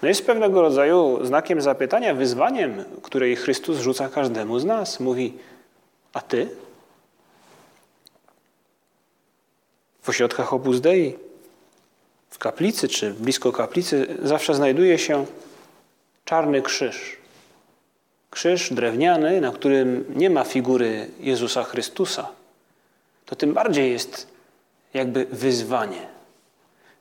no 0.03 0.09
jest 0.09 0.27
pewnego 0.27 0.63
rodzaju 0.63 1.25
znakiem 1.25 1.61
zapytania, 1.61 2.15
wyzwaniem, 2.15 2.85
które 3.03 3.37
Chrystus 3.37 3.79
rzuca 3.79 4.09
każdemu 4.09 4.59
z 4.59 4.65
nas. 4.65 5.01
Mówi, 5.01 5.33
a 6.13 6.21
ty? 6.21 6.49
W 10.03 10.09
ośrodkach 10.09 10.53
Opus 10.53 10.81
Dei, 10.81 11.15
w 12.31 12.39
kaplicy 12.39 12.89
czy 12.89 13.15
blisko 13.15 13.53
kaplicy 13.53 14.17
zawsze 14.23 14.55
znajduje 14.55 14.99
się 14.99 15.27
czarny 16.25 16.63
krzyż. 16.63 17.17
Krzyż 18.31 18.73
drewniany, 18.73 19.41
na 19.41 19.53
którym 19.53 20.05
nie 20.17 20.31
ma 20.31 20.45
figury 20.45 21.11
Jezusa 21.21 21.65
Chrystusa. 21.65 22.29
To 23.27 23.37
tym 23.37 23.53
bardziej 23.53 23.93
jest 23.93 24.27
jakby 24.95 25.25
wyzwanie. 25.25 26.07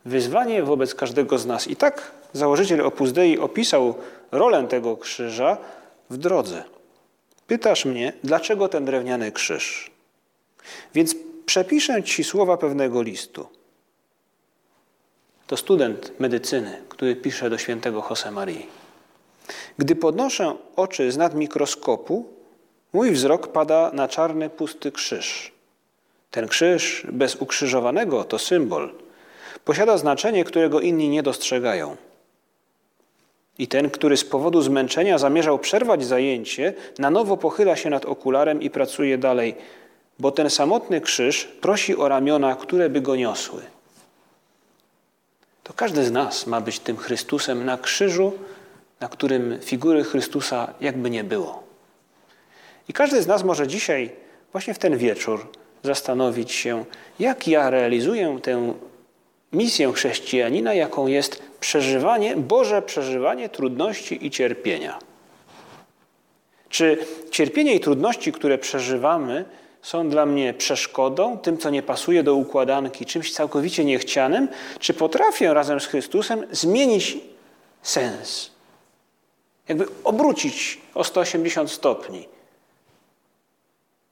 Wyzwanie 0.06 0.63
wobec 0.63 0.96
każdego 0.96 1.38
z 1.38 1.46
nas. 1.46 1.68
I 1.68 1.75
tak 1.75 2.12
założyciel 2.34 2.82
Opus 2.82 3.12
Dei 3.12 3.39
opisał 3.39 3.96
rolę 4.32 4.68
tego 4.68 4.98
krzyża 4.98 5.58
w 6.10 6.18
drodze. 6.18 6.63
Pytasz 7.48 7.86
mnie, 7.86 8.13
dlaczego 8.24 8.68
ten 8.68 8.86
drewniany 8.86 9.32
krzyż? 9.32 9.91
Więc 10.94 11.15
przepiszę 11.50 12.03
ci 12.03 12.24
słowa 12.24 12.58
pewnego 12.58 13.01
listu. 13.01 13.48
To 15.48 15.58
student 15.58 16.20
medycyny, 16.20 16.82
który 16.89 17.15
pisze 17.15 17.50
do 17.50 17.58
świętego 17.58 18.03
Josemarii. 18.10 18.68
Gdy 19.77 19.96
podnoszę 19.96 20.56
oczy 20.75 21.12
z 21.12 21.18
nad 21.18 21.36
mikroskopu, 21.36 22.25
mój 22.94 23.12
wzrok 23.12 23.48
pada 23.48 23.91
na 23.94 24.08
czarny, 24.08 24.50
pusty 24.50 24.91
krzyż. 24.91 25.51
Ten 26.32 26.48
krzyż 26.48 27.08
bez 27.12 27.36
ukrzyżowanego 27.36 28.24
to 28.24 28.39
symbol. 28.39 28.94
Posiada 29.65 29.98
znaczenie, 29.98 30.43
którego 30.43 30.80
inni 30.80 31.10
nie 31.10 31.24
dostrzegają. 31.24 31.97
I 33.58 33.67
ten, 33.67 33.89
który 33.89 34.17
z 34.17 34.26
powodu 34.26 34.62
zmęczenia 34.62 35.17
zamierzał 35.17 35.60
przerwać 35.60 36.06
zajęcie, 36.06 36.74
na 37.00 37.10
nowo 37.10 37.38
pochyla 37.38 37.76
się 37.76 37.89
nad 37.89 38.06
okularem 38.06 38.62
i 38.62 38.69
pracuje 38.69 39.17
dalej, 39.17 39.56
bo 40.19 40.32
ten 40.32 40.49
samotny 40.49 41.01
krzyż 41.01 41.45
prosi 41.62 41.95
o 41.95 42.08
ramiona, 42.08 42.55
które 42.55 42.89
by 42.89 43.01
go 43.01 43.15
niosły. 43.15 43.62
To 45.63 45.73
każdy 45.73 46.05
z 46.05 46.12
nas 46.12 46.47
ma 46.47 46.62
być 46.62 46.79
tym 46.79 46.97
Chrystusem 46.97 47.65
na 47.65 47.77
krzyżu, 47.77 48.34
na 48.99 49.08
którym 49.08 49.60
figury 49.62 50.03
Chrystusa 50.03 50.73
jakby 50.82 51.10
nie 51.10 51.23
było. 51.23 51.63
I 52.88 52.93
każdy 52.93 53.21
z 53.21 53.27
nas 53.27 53.43
może 53.43 53.67
dzisiaj, 53.67 54.12
właśnie 54.51 54.73
w 54.73 54.79
ten 54.79 54.97
wieczór, 54.97 55.47
zastanowić 55.84 56.51
się, 56.51 56.86
jak 57.19 57.47
ja 57.47 57.69
realizuję 57.69 58.39
tę 58.43 58.73
misję 59.53 59.93
chrześcijanina, 59.93 60.73
jaką 60.73 61.08
jest 61.08 61.41
przeżywanie, 61.60 62.36
Boże 62.36 62.82
przeżywanie 62.82 63.49
trudności 63.49 64.25
i 64.25 64.32
cierpienia. 64.32 64.99
Czy 66.69 66.97
cierpienie 67.32 67.75
i 67.75 67.79
trudności, 67.79 68.32
które 68.32 68.58
przeżywamy, 68.58 69.45
są 69.82 70.10
dla 70.10 70.26
mnie 70.26 70.54
przeszkodą, 70.54 71.38
tym, 71.38 71.58
co 71.58 71.70
nie 71.70 71.84
pasuje 71.84 72.24
do 72.24 72.36
układanki, 72.36 73.06
czymś 73.06 73.34
całkowicie 73.34 73.86
niechcianym, 73.86 74.48
czy 74.80 74.94
potrafię 74.94 75.54
razem 75.54 75.80
z 75.80 75.86
Chrystusem 75.86 76.46
zmienić 76.52 77.18
sens? 77.82 78.52
Jakby 79.68 79.86
obrócić 80.04 80.82
o 80.96 81.04
180 81.04 81.72
stopni 81.72 82.28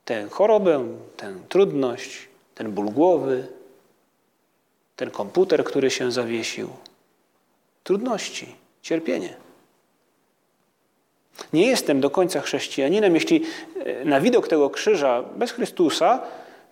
tę 0.08 0.28
chorobę, 0.30 0.96
tę 1.16 1.34
trudność, 1.48 2.28
ten 2.54 2.72
ból 2.72 2.86
głowy, 2.86 3.48
ten 4.96 5.10
komputer, 5.10 5.64
który 5.64 5.90
się 5.90 6.12
zawiesił. 6.12 6.68
Trudności, 7.84 8.54
cierpienie. 8.82 9.47
Nie 11.52 11.66
jestem 11.66 12.00
do 12.00 12.10
końca 12.10 12.40
chrześcijaninem, 12.40 13.14
jeśli 13.14 13.42
e, 13.84 14.04
na 14.04 14.20
widok 14.20 14.48
tego 14.48 14.70
krzyża 14.70 15.22
bez 15.36 15.50
Chrystusa, 15.50 16.20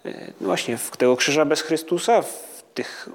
e, 0.05 0.13
właśnie 0.41 0.77
w 0.77 0.97
tego 0.97 1.17
krzyża 1.17 1.45
bez 1.45 1.61
Chrystusa, 1.61 2.23
w 2.23 2.63
tych 2.75 3.09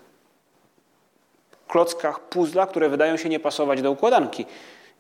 klockach 1.68 2.20
puzla, 2.20 2.68
które 2.68 2.90
wydają 2.90 3.18
się 3.18 3.30
nie 3.30 3.40
pasować 3.40 3.82
do 3.82 3.92
układanki, 3.92 4.46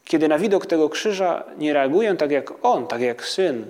kiedy 0.05 0.27
na 0.27 0.39
widok 0.39 0.65
tego 0.65 0.89
krzyża 0.89 1.43
nie 1.57 1.73
reaguję 1.73 2.15
tak 2.15 2.31
jak 2.31 2.53
on, 2.61 2.87
tak 2.87 3.01
jak 3.01 3.25
syn, 3.25 3.65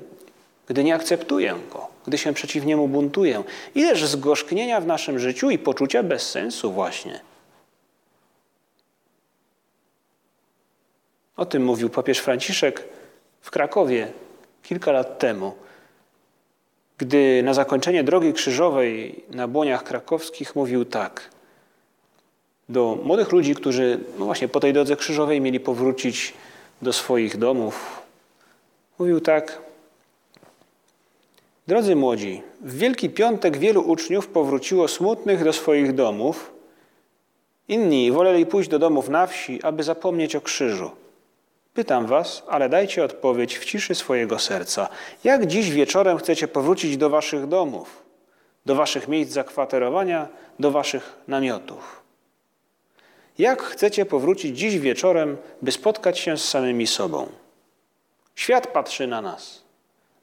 gdy 0.67 0.83
nie 0.83 0.95
akceptuję 0.95 1.55
go, 1.73 1.87
gdy 2.07 2.17
się 2.17 2.33
przeciw 2.33 2.65
niemu 2.65 2.87
buntuję. 2.87 3.43
Ileż 3.75 4.05
zgorzknienia 4.05 4.81
w 4.81 4.85
naszym 4.85 5.19
życiu 5.19 5.49
i 5.49 5.57
poczucia 5.57 6.03
bez 6.03 6.29
sensu 6.29 6.71
właśnie. 6.71 7.19
O 11.41 11.45
tym 11.45 11.63
mówił 11.63 11.89
papież 11.89 12.19
Franciszek 12.19 12.83
w 13.41 13.51
Krakowie 13.51 14.11
kilka 14.63 14.91
lat 14.91 15.19
temu, 15.19 15.53
gdy 16.97 17.43
na 17.43 17.53
zakończenie 17.53 18.03
drogi 18.03 18.33
krzyżowej 18.33 19.23
na 19.29 19.47
błoniach 19.47 19.83
krakowskich 19.83 20.55
mówił 20.55 20.85
tak 20.85 21.29
do 22.69 22.97
młodych 23.03 23.31
ludzi, 23.31 23.55
którzy 23.55 23.99
no 24.19 24.25
właśnie 24.25 24.47
po 24.47 24.59
tej 24.59 24.73
drodze 24.73 24.95
krzyżowej 24.95 25.41
mieli 25.41 25.59
powrócić 25.59 26.33
do 26.81 26.93
swoich 26.93 27.37
domów. 27.37 28.01
Mówił 28.99 29.19
tak: 29.21 29.61
Drodzy 31.67 31.95
młodzi, 31.95 32.41
w 32.61 32.77
Wielki 32.77 33.09
Piątek 33.09 33.57
wielu 33.57 33.81
uczniów 33.81 34.27
powróciło 34.27 34.87
smutnych 34.87 35.43
do 35.43 35.53
swoich 35.53 35.95
domów. 35.95 36.51
Inni 37.67 38.11
woleli 38.11 38.45
pójść 38.45 38.69
do 38.69 38.79
domów 38.79 39.09
na 39.09 39.27
wsi, 39.27 39.63
aby 39.63 39.83
zapomnieć 39.83 40.35
o 40.35 40.41
krzyżu. 40.41 41.00
Pytam 41.73 42.05
was, 42.05 42.43
ale 42.47 42.69
dajcie 42.69 43.03
odpowiedź 43.03 43.57
w 43.57 43.65
ciszy 43.65 43.95
swojego 43.95 44.39
serca. 44.39 44.89
Jak 45.23 45.45
dziś 45.45 45.71
wieczorem 45.71 46.17
chcecie 46.17 46.47
powrócić 46.47 46.97
do 46.97 47.09
waszych 47.09 47.47
domów, 47.47 48.03
do 48.65 48.75
waszych 48.75 49.07
miejsc 49.07 49.31
zakwaterowania, 49.31 50.27
do 50.59 50.71
waszych 50.71 51.15
namiotów? 51.27 52.01
Jak 53.37 53.63
chcecie 53.63 54.05
powrócić 54.05 54.57
dziś 54.57 54.79
wieczorem, 54.79 55.37
by 55.61 55.71
spotkać 55.71 56.19
się 56.19 56.37
z 56.37 56.49
samymi 56.49 56.87
sobą? 56.87 57.29
Świat 58.35 58.67
patrzy 58.67 59.07
na 59.07 59.21
nas. 59.21 59.61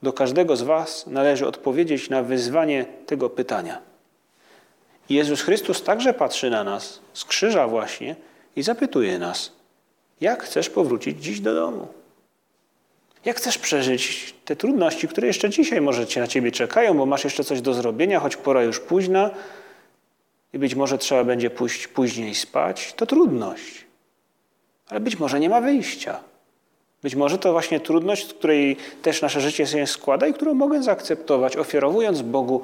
Do 0.03 0.13
każdego 0.13 0.57
z 0.57 0.63
Was 0.63 1.07
należy 1.07 1.47
odpowiedzieć 1.47 2.11
na 2.11 2.23
wyzwanie 2.23 2.87
tego 3.07 3.31
pytania. 3.31 3.81
Jezus 5.09 5.43
Chrystus 5.43 5.83
także 5.83 6.15
patrzy 6.15 6.51
na 6.51 6.65
nas 6.65 7.01
z 7.13 7.25
krzyża 7.25 7.69
właśnie 7.69 8.17
i 8.57 8.63
zapytuje 8.63 9.19
nas: 9.19 9.58
Jak 10.21 10.43
chcesz 10.43 10.71
powrócić 10.71 11.23
dziś 11.23 11.41
do 11.41 11.55
domu? 11.55 11.89
Jak 13.25 13.37
chcesz 13.37 13.59
przeżyć 13.59 14.35
te 14.45 14.57
trudności, 14.57 15.09
które 15.09 15.27
jeszcze 15.27 15.51
dzisiaj 15.51 15.81
może 15.81 16.07
na 16.17 16.27
ciebie 16.27 16.53
czekają, 16.53 16.99
bo 16.99 17.07
masz 17.07 17.25
jeszcze 17.25 17.45
coś 17.45 17.61
do 17.61 17.75
zrobienia, 17.75 18.21
choć 18.21 18.37
pora 18.37 18.63
już 18.63 18.81
późna 18.81 19.31
i 20.53 20.59
być 20.59 20.75
może 20.75 20.99
trzeba 20.99 21.25
będzie 21.25 21.51
pójść 21.51 21.87
później 21.87 22.35
spać? 22.35 22.93
To 22.93 23.07
trudność. 23.07 23.85
Ale 24.89 25.01
być 25.01 25.19
może 25.19 25.41
nie 25.41 25.51
ma 25.51 25.61
wyjścia. 25.61 26.21
Być 27.03 27.15
może 27.15 27.39
to 27.39 27.53
właśnie 27.53 27.81
trudność, 27.81 28.29
z 28.29 28.35
której 28.35 28.77
też 29.03 29.23
nasze 29.23 29.41
życie 29.41 29.67
się 29.67 29.87
składa 29.87 30.27
i 30.27 30.35
którą 30.35 30.55
mogę 30.55 30.83
zaakceptować, 30.83 31.57
ofiarowując 31.57 32.23
Bogu 32.23 32.63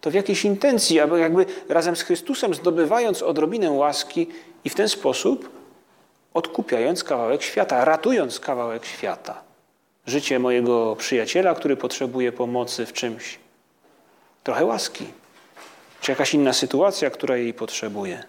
to 0.00 0.10
w 0.10 0.14
jakiejś 0.14 0.44
intencji, 0.44 1.00
aby 1.00 1.20
jakby 1.20 1.46
razem 1.68 1.96
z 1.96 2.02
Chrystusem 2.02 2.54
zdobywając 2.54 3.22
odrobinę 3.22 3.70
łaski 3.70 4.26
i 4.64 4.70
w 4.70 4.74
ten 4.74 4.88
sposób 4.88 5.61
odkupiając 6.34 7.04
kawałek 7.04 7.42
świata, 7.42 7.84
ratując 7.84 8.40
kawałek 8.40 8.84
świata. 8.84 9.42
Życie 10.06 10.38
mojego 10.38 10.96
przyjaciela, 10.96 11.54
który 11.54 11.76
potrzebuje 11.76 12.32
pomocy 12.32 12.86
w 12.86 12.92
czymś. 12.92 13.38
Trochę 14.44 14.64
łaski. 14.64 15.04
Czy 16.00 16.12
jakaś 16.12 16.34
inna 16.34 16.52
sytuacja, 16.52 17.10
która 17.10 17.36
jej 17.36 17.54
potrzebuje. 17.54 18.24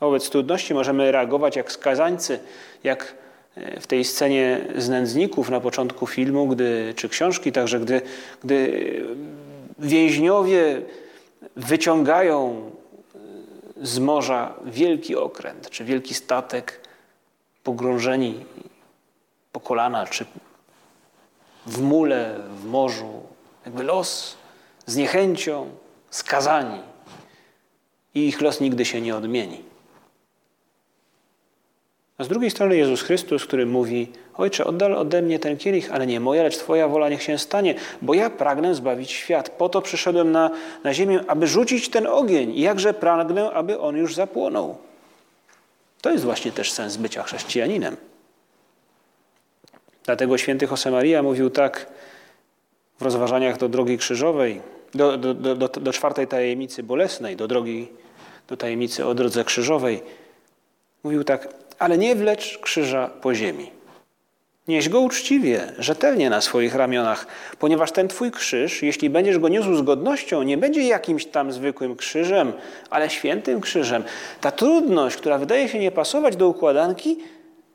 Wobec 0.00 0.30
trudności 0.30 0.74
możemy 0.74 1.12
reagować 1.12 1.56
jak 1.56 1.72
skazańcy, 1.72 2.38
jak 2.84 3.14
e, 3.56 3.80
w 3.80 3.86
tej 3.86 4.04
scenie 4.04 4.60
z 4.76 4.88
nędzników 4.88 5.50
na 5.50 5.60
początku 5.60 6.06
filmu, 6.06 6.46
gdy, 6.46 6.94
czy 6.96 7.08
książki 7.08 7.52
także, 7.52 7.80
gdy, 7.80 8.02
gdy 8.44 9.04
więźniowie 9.78 10.82
wyciągają 11.56 12.70
e, 12.76 12.79
z 13.80 13.98
morza 13.98 14.54
wielki 14.64 15.16
okręt, 15.16 15.70
czy 15.70 15.84
wielki 15.84 16.14
statek, 16.14 16.88
pogrążeni 17.64 18.44
po 19.52 19.60
kolana, 19.60 20.06
czy 20.06 20.26
w 21.66 21.80
mule, 21.80 22.40
w 22.56 22.64
morzu, 22.64 23.22
jakby 23.64 23.82
los 23.82 24.36
z 24.86 24.96
niechęcią, 24.96 25.70
skazani. 26.10 26.80
I 28.14 28.26
ich 28.26 28.40
los 28.40 28.60
nigdy 28.60 28.84
się 28.84 29.00
nie 29.00 29.16
odmieni. 29.16 29.62
A 32.20 32.24
z 32.24 32.28
drugiej 32.28 32.50
strony 32.50 32.76
Jezus 32.76 33.02
Chrystus, 33.02 33.44
który 33.44 33.66
mówi: 33.66 34.08
Ojcze, 34.36 34.64
oddal 34.64 34.94
ode 34.94 35.22
mnie 35.22 35.38
ten 35.38 35.56
kielich, 35.56 35.92
ale 35.92 36.06
nie 36.06 36.20
moja, 36.20 36.42
lecz 36.42 36.58
Twoja 36.58 36.88
wola 36.88 37.08
niech 37.08 37.22
się 37.22 37.38
stanie, 37.38 37.74
bo 38.02 38.14
ja 38.14 38.30
pragnę 38.30 38.74
zbawić 38.74 39.10
świat. 39.10 39.50
Po 39.50 39.68
to 39.68 39.82
przyszedłem 39.82 40.32
na, 40.32 40.50
na 40.84 40.94
ziemię, 40.94 41.20
aby 41.26 41.46
rzucić 41.46 41.88
ten 41.88 42.06
ogień. 42.06 42.50
I 42.50 42.60
jakże 42.60 42.94
pragnę, 42.94 43.50
aby 43.50 43.78
on 43.78 43.96
już 43.96 44.14
zapłonął. 44.14 44.78
To 46.00 46.10
jest 46.10 46.24
właśnie 46.24 46.52
też 46.52 46.72
sens 46.72 46.96
bycia 46.96 47.22
chrześcijaninem. 47.22 47.96
Dlatego 50.04 50.38
święty 50.38 50.68
Josemaria 50.70 51.22
mówił 51.22 51.50
tak 51.50 51.86
w 52.98 53.02
rozważaniach 53.02 53.58
do 53.58 53.68
drogi 53.68 53.98
krzyżowej, 53.98 54.60
do, 54.94 55.18
do, 55.18 55.34
do, 55.34 55.68
do 55.68 55.92
czwartej 55.92 56.26
tajemnicy 56.26 56.82
bolesnej, 56.82 57.36
do 57.36 57.48
drogi, 57.48 57.88
do 58.48 58.56
tajemnicy 58.56 59.06
o 59.06 59.14
drodze 59.14 59.44
krzyżowej. 59.44 60.02
Mówił 61.04 61.24
tak, 61.24 61.48
ale 61.80 61.98
nie 61.98 62.14
wlecz 62.14 62.58
krzyża 62.58 63.10
po 63.20 63.34
ziemi. 63.34 63.70
Nieś 64.68 64.88
go 64.88 65.00
uczciwie, 65.00 65.72
rzetelnie 65.78 66.30
na 66.30 66.40
swoich 66.40 66.74
ramionach, 66.74 67.26
ponieważ 67.58 67.92
ten 67.92 68.08
twój 68.08 68.30
krzyż, 68.30 68.82
jeśli 68.82 69.10
będziesz 69.10 69.38
go 69.38 69.48
niósł 69.48 69.74
z 69.74 69.82
godnością, 69.82 70.42
nie 70.42 70.58
będzie 70.58 70.82
jakimś 70.82 71.26
tam 71.26 71.52
zwykłym 71.52 71.96
krzyżem, 71.96 72.52
ale 72.90 73.10
świętym 73.10 73.60
krzyżem. 73.60 74.04
Ta 74.40 74.50
trudność, 74.50 75.16
która 75.16 75.38
wydaje 75.38 75.68
się 75.68 75.78
nie 75.78 75.90
pasować 75.90 76.36
do 76.36 76.48
układanki, 76.48 77.18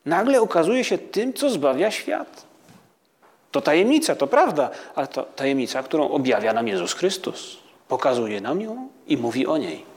nagle 0.06 0.42
okazuje 0.42 0.84
się 0.84 0.98
tym, 0.98 1.34
co 1.34 1.50
zbawia 1.50 1.92
świat. 1.92 2.46
To 3.52 3.62
tajemnica, 3.62 4.16
to 4.16 4.28
prawda, 4.28 4.70
ale 4.96 5.08
to 5.08 5.24
tajemnica, 5.24 5.84
którą 5.84 6.10
objawia 6.10 6.54
nam 6.54 6.68
Jezus 6.68 6.94
Chrystus. 6.94 7.58
Pokazuje 7.88 8.42
nam 8.42 8.62
ją 8.62 8.88
i 9.08 9.18
mówi 9.18 9.48
o 9.48 9.58
niej. 9.58 9.95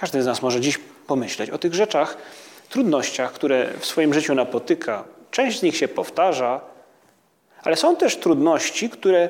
Każdy 0.00 0.22
z 0.22 0.26
nas 0.26 0.42
może 0.42 0.60
dziś 0.60 0.78
pomyśleć 1.06 1.50
o 1.50 1.58
tych 1.58 1.74
rzeczach, 1.74 2.16
trudnościach, 2.68 3.32
które 3.32 3.66
w 3.78 3.86
swoim 3.86 4.14
życiu 4.14 4.34
napotyka. 4.34 5.04
Część 5.30 5.58
z 5.58 5.62
nich 5.62 5.76
się 5.76 5.88
powtarza, 5.88 6.60
ale 7.62 7.76
są 7.76 7.96
też 7.96 8.16
trudności, 8.16 8.90
które 8.90 9.28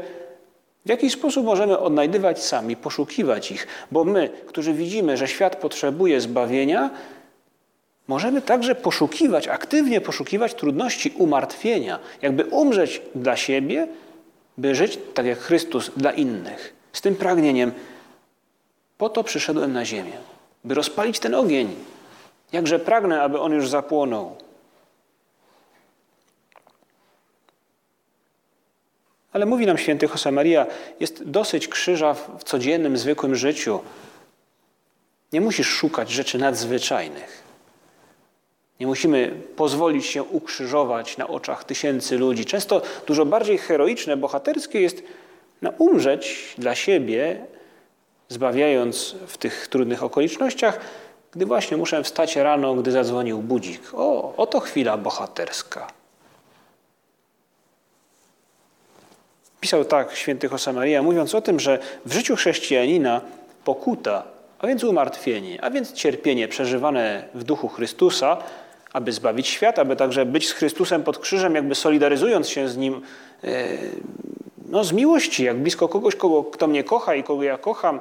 w 0.86 0.88
jakiś 0.88 1.12
sposób 1.12 1.44
możemy 1.44 1.78
odnajdywać 1.78 2.44
sami, 2.44 2.76
poszukiwać 2.76 3.50
ich, 3.50 3.66
bo 3.90 4.04
my, 4.04 4.30
którzy 4.46 4.72
widzimy, 4.72 5.16
że 5.16 5.28
świat 5.28 5.56
potrzebuje 5.56 6.20
zbawienia, 6.20 6.90
możemy 8.08 8.42
także 8.42 8.74
poszukiwać, 8.74 9.48
aktywnie 9.48 10.00
poszukiwać 10.00 10.54
trudności 10.54 11.14
umartwienia, 11.18 11.98
jakby 12.22 12.44
umrzeć 12.44 13.02
dla 13.14 13.36
siebie, 13.36 13.88
by 14.58 14.74
żyć 14.74 14.98
tak 15.14 15.26
jak 15.26 15.38
Chrystus 15.38 15.90
dla 15.96 16.12
innych. 16.12 16.74
Z 16.92 17.00
tym 17.00 17.16
pragnieniem, 17.16 17.72
po 18.98 19.08
to 19.08 19.24
przyszedłem 19.24 19.72
na 19.72 19.84
ziemię 19.84 20.30
by 20.64 20.74
rozpalić 20.74 21.18
ten 21.18 21.34
ogień. 21.34 21.74
Jakże 22.52 22.78
pragnę, 22.78 23.22
aby 23.22 23.40
on 23.40 23.52
już 23.52 23.68
zapłonął. 23.68 24.36
Ale 29.32 29.46
mówi 29.46 29.66
nam 29.66 29.78
święty 29.78 30.06
Josemaria, 30.06 30.66
jest 31.00 31.24
dosyć 31.24 31.68
krzyża 31.68 32.14
w 32.14 32.44
codziennym, 32.44 32.98
zwykłym 32.98 33.34
życiu. 33.34 33.80
Nie 35.32 35.40
musisz 35.40 35.68
szukać 35.68 36.10
rzeczy 36.10 36.38
nadzwyczajnych. 36.38 37.42
Nie 38.80 38.86
musimy 38.86 39.42
pozwolić 39.56 40.06
się 40.06 40.22
ukrzyżować 40.22 41.16
na 41.16 41.28
oczach 41.28 41.64
tysięcy 41.64 42.18
ludzi. 42.18 42.44
Często 42.44 42.82
dużo 43.06 43.26
bardziej 43.26 43.58
heroiczne, 43.58 44.16
bohaterskie 44.16 44.80
jest 44.80 45.02
na 45.62 45.70
umrzeć 45.70 46.54
dla 46.58 46.74
siebie, 46.74 47.46
zbawiając 48.30 49.14
w 49.26 49.38
tych 49.38 49.68
trudnych 49.68 50.02
okolicznościach, 50.02 50.80
gdy 51.32 51.46
właśnie 51.46 51.76
muszę 51.76 52.02
wstać 52.02 52.36
rano, 52.36 52.74
gdy 52.74 52.92
zadzwonił 52.92 53.38
budzik. 53.38 53.82
O, 53.94 54.36
oto 54.36 54.60
chwila 54.60 54.96
bohaterska. 54.96 55.86
Pisał 59.60 59.84
tak 59.84 60.16
święty 60.16 60.48
Josemaria, 60.52 61.02
mówiąc 61.02 61.34
o 61.34 61.40
tym, 61.40 61.60
że 61.60 61.78
w 62.06 62.12
życiu 62.12 62.36
chrześcijanina 62.36 63.20
pokuta, 63.64 64.22
a 64.58 64.66
więc 64.66 64.84
umartwienie, 64.84 65.64
a 65.64 65.70
więc 65.70 65.92
cierpienie 65.92 66.48
przeżywane 66.48 67.24
w 67.34 67.44
duchu 67.44 67.68
Chrystusa, 67.68 68.36
aby 68.92 69.12
zbawić 69.12 69.48
świat, 69.48 69.78
aby 69.78 69.96
także 69.96 70.26
być 70.26 70.48
z 70.48 70.52
Chrystusem 70.52 71.02
pod 71.02 71.18
krzyżem, 71.18 71.54
jakby 71.54 71.74
solidaryzując 71.74 72.48
się 72.48 72.68
z 72.68 72.76
Nim 72.76 73.02
e, 73.44 73.68
no, 74.70 74.84
z 74.84 74.92
miłości, 74.92 75.44
jak 75.44 75.58
blisko 75.58 75.88
kogoś, 75.88 76.16
kogo, 76.16 76.44
kto 76.44 76.66
mnie 76.66 76.84
kocha 76.84 77.14
i 77.14 77.22
kogo 77.22 77.42
ja 77.42 77.58
kocham, 77.58 78.00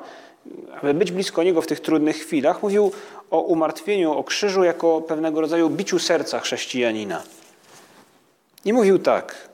aby 0.82 0.94
być 0.94 1.12
blisko 1.12 1.44
Niego 1.44 1.62
w 1.62 1.68
tych 1.68 1.80
trudnych 1.80 2.18
chwilach, 2.18 2.64
mówił 2.64 2.92
o 3.32 3.40
umartwieniu, 3.40 4.12
o 4.12 4.24
krzyżu 4.24 4.64
jako 4.64 5.02
pewnego 5.02 5.42
rodzaju 5.42 5.70
biciu 5.70 6.00
serca 6.00 6.40
chrześcijanina. 6.40 7.24
I 8.66 8.74
mówił 8.74 9.00
tak, 9.00 9.50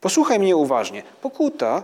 posłuchaj 0.00 0.38
mnie 0.38 0.56
uważnie, 0.56 1.02
pokuta 1.22 1.82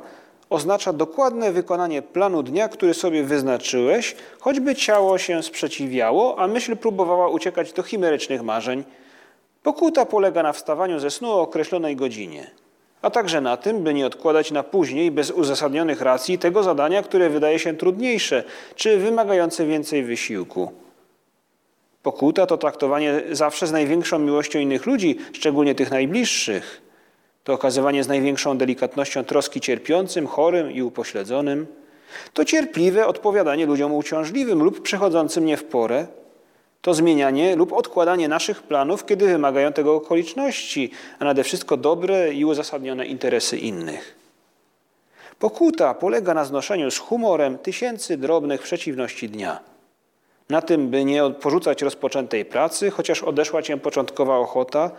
oznacza 0.50 0.92
dokładne 0.92 1.52
wykonanie 1.52 2.02
planu 2.02 2.42
dnia, 2.42 2.68
który 2.68 2.94
sobie 2.94 3.24
wyznaczyłeś, 3.24 4.16
choćby 4.40 4.74
ciało 4.74 5.18
się 5.18 5.42
sprzeciwiało, 5.42 6.38
a 6.38 6.46
myśl 6.46 6.76
próbowała 6.76 7.28
uciekać 7.28 7.72
do 7.72 7.82
chimerycznych 7.82 8.42
marzeń. 8.42 8.84
Pokuta 9.62 10.06
polega 10.06 10.42
na 10.42 10.52
wstawaniu 10.52 10.98
ze 10.98 11.10
snu 11.10 11.30
o 11.30 11.40
określonej 11.40 11.96
godzinie 11.96 12.50
a 13.02 13.11
także 13.11 13.40
na 13.40 13.56
tym, 13.56 13.82
by 13.82 13.94
nie 13.94 14.06
odkładać 14.06 14.50
na 14.50 14.62
później 14.62 15.11
bez 15.11 15.30
uzasadnionych 15.30 16.00
racji 16.00 16.38
tego 16.38 16.62
zadania, 16.62 17.02
które 17.02 17.30
wydaje 17.30 17.58
się 17.58 17.76
trudniejsze 17.76 18.44
czy 18.74 18.98
wymagające 18.98 19.66
więcej 19.66 20.04
wysiłku. 20.04 20.72
Pokuta 22.02 22.46
to 22.46 22.56
traktowanie 22.56 23.22
zawsze 23.30 23.66
z 23.66 23.72
największą 23.72 24.18
miłością 24.18 24.58
innych 24.58 24.87
ludzi, 24.87 25.18
szczególnie 25.32 25.74
tych 25.74 25.90
najbliższych. 25.90 26.82
To 27.44 27.52
okazywanie 27.52 28.04
z 28.04 28.08
największą 28.08 28.58
delikatnością 28.58 29.24
troski 29.24 29.61
cierpiącym, 29.61 30.26
chorym 30.26 30.72
i 30.72 30.82
upośledzonym. 30.82 31.66
To 32.32 32.44
cierpliwe 32.44 33.06
odpowiadanie 33.06 33.66
ludziom 33.66 33.94
uciążliwym 33.94 34.62
lub 34.62 34.82
przechodzącym 34.82 35.44
nie 35.44 35.56
w 35.56 35.64
porę 35.64 36.06
to 36.82 36.94
zmienianie 36.94 37.56
lub 37.56 37.72
odkładanie 37.72 38.28
naszych 38.28 38.62
planów, 38.62 39.06
kiedy 39.06 39.26
wymagają 39.26 39.72
tego 39.72 39.94
okoliczności, 39.94 40.90
a 41.18 41.24
nade 41.24 41.44
wszystko 41.44 41.76
dobre 41.76 42.34
i 42.34 42.44
uzasadnione 42.44 43.06
interesy 43.06 43.58
innych. 43.58 44.18
Pokuta 45.38 45.94
polega 45.94 46.34
na 46.34 46.44
znoszeniu 46.44 46.90
z 46.90 46.98
humorem 46.98 47.58
tysięcy 47.58 48.16
drobnych 48.16 48.62
przeciwności 48.62 49.28
dnia. 49.28 49.60
Na 50.50 50.62
tym, 50.62 50.88
by 50.88 51.04
nie 51.04 51.30
porzucać 51.40 51.82
rozpoczętej 51.82 52.44
pracy, 52.44 52.90
chociaż 52.90 53.22
odeszła 53.22 53.62
cię 53.62 53.76
początkowa 53.76 54.38
ochota, 54.38 54.90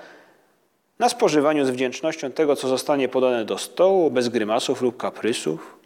na 1.00 1.10
spożywaniu 1.10 1.66
z 1.66 1.70
wdzięcznością 1.70 2.32
tego, 2.32 2.56
co 2.56 2.68
zostanie 2.68 3.08
podane 3.08 3.46
do 3.46 3.58
stołu, 3.58 4.12
bez 4.12 4.30
grymasów 4.30 4.82
lub 4.82 4.98
kaprysów, 4.98 5.79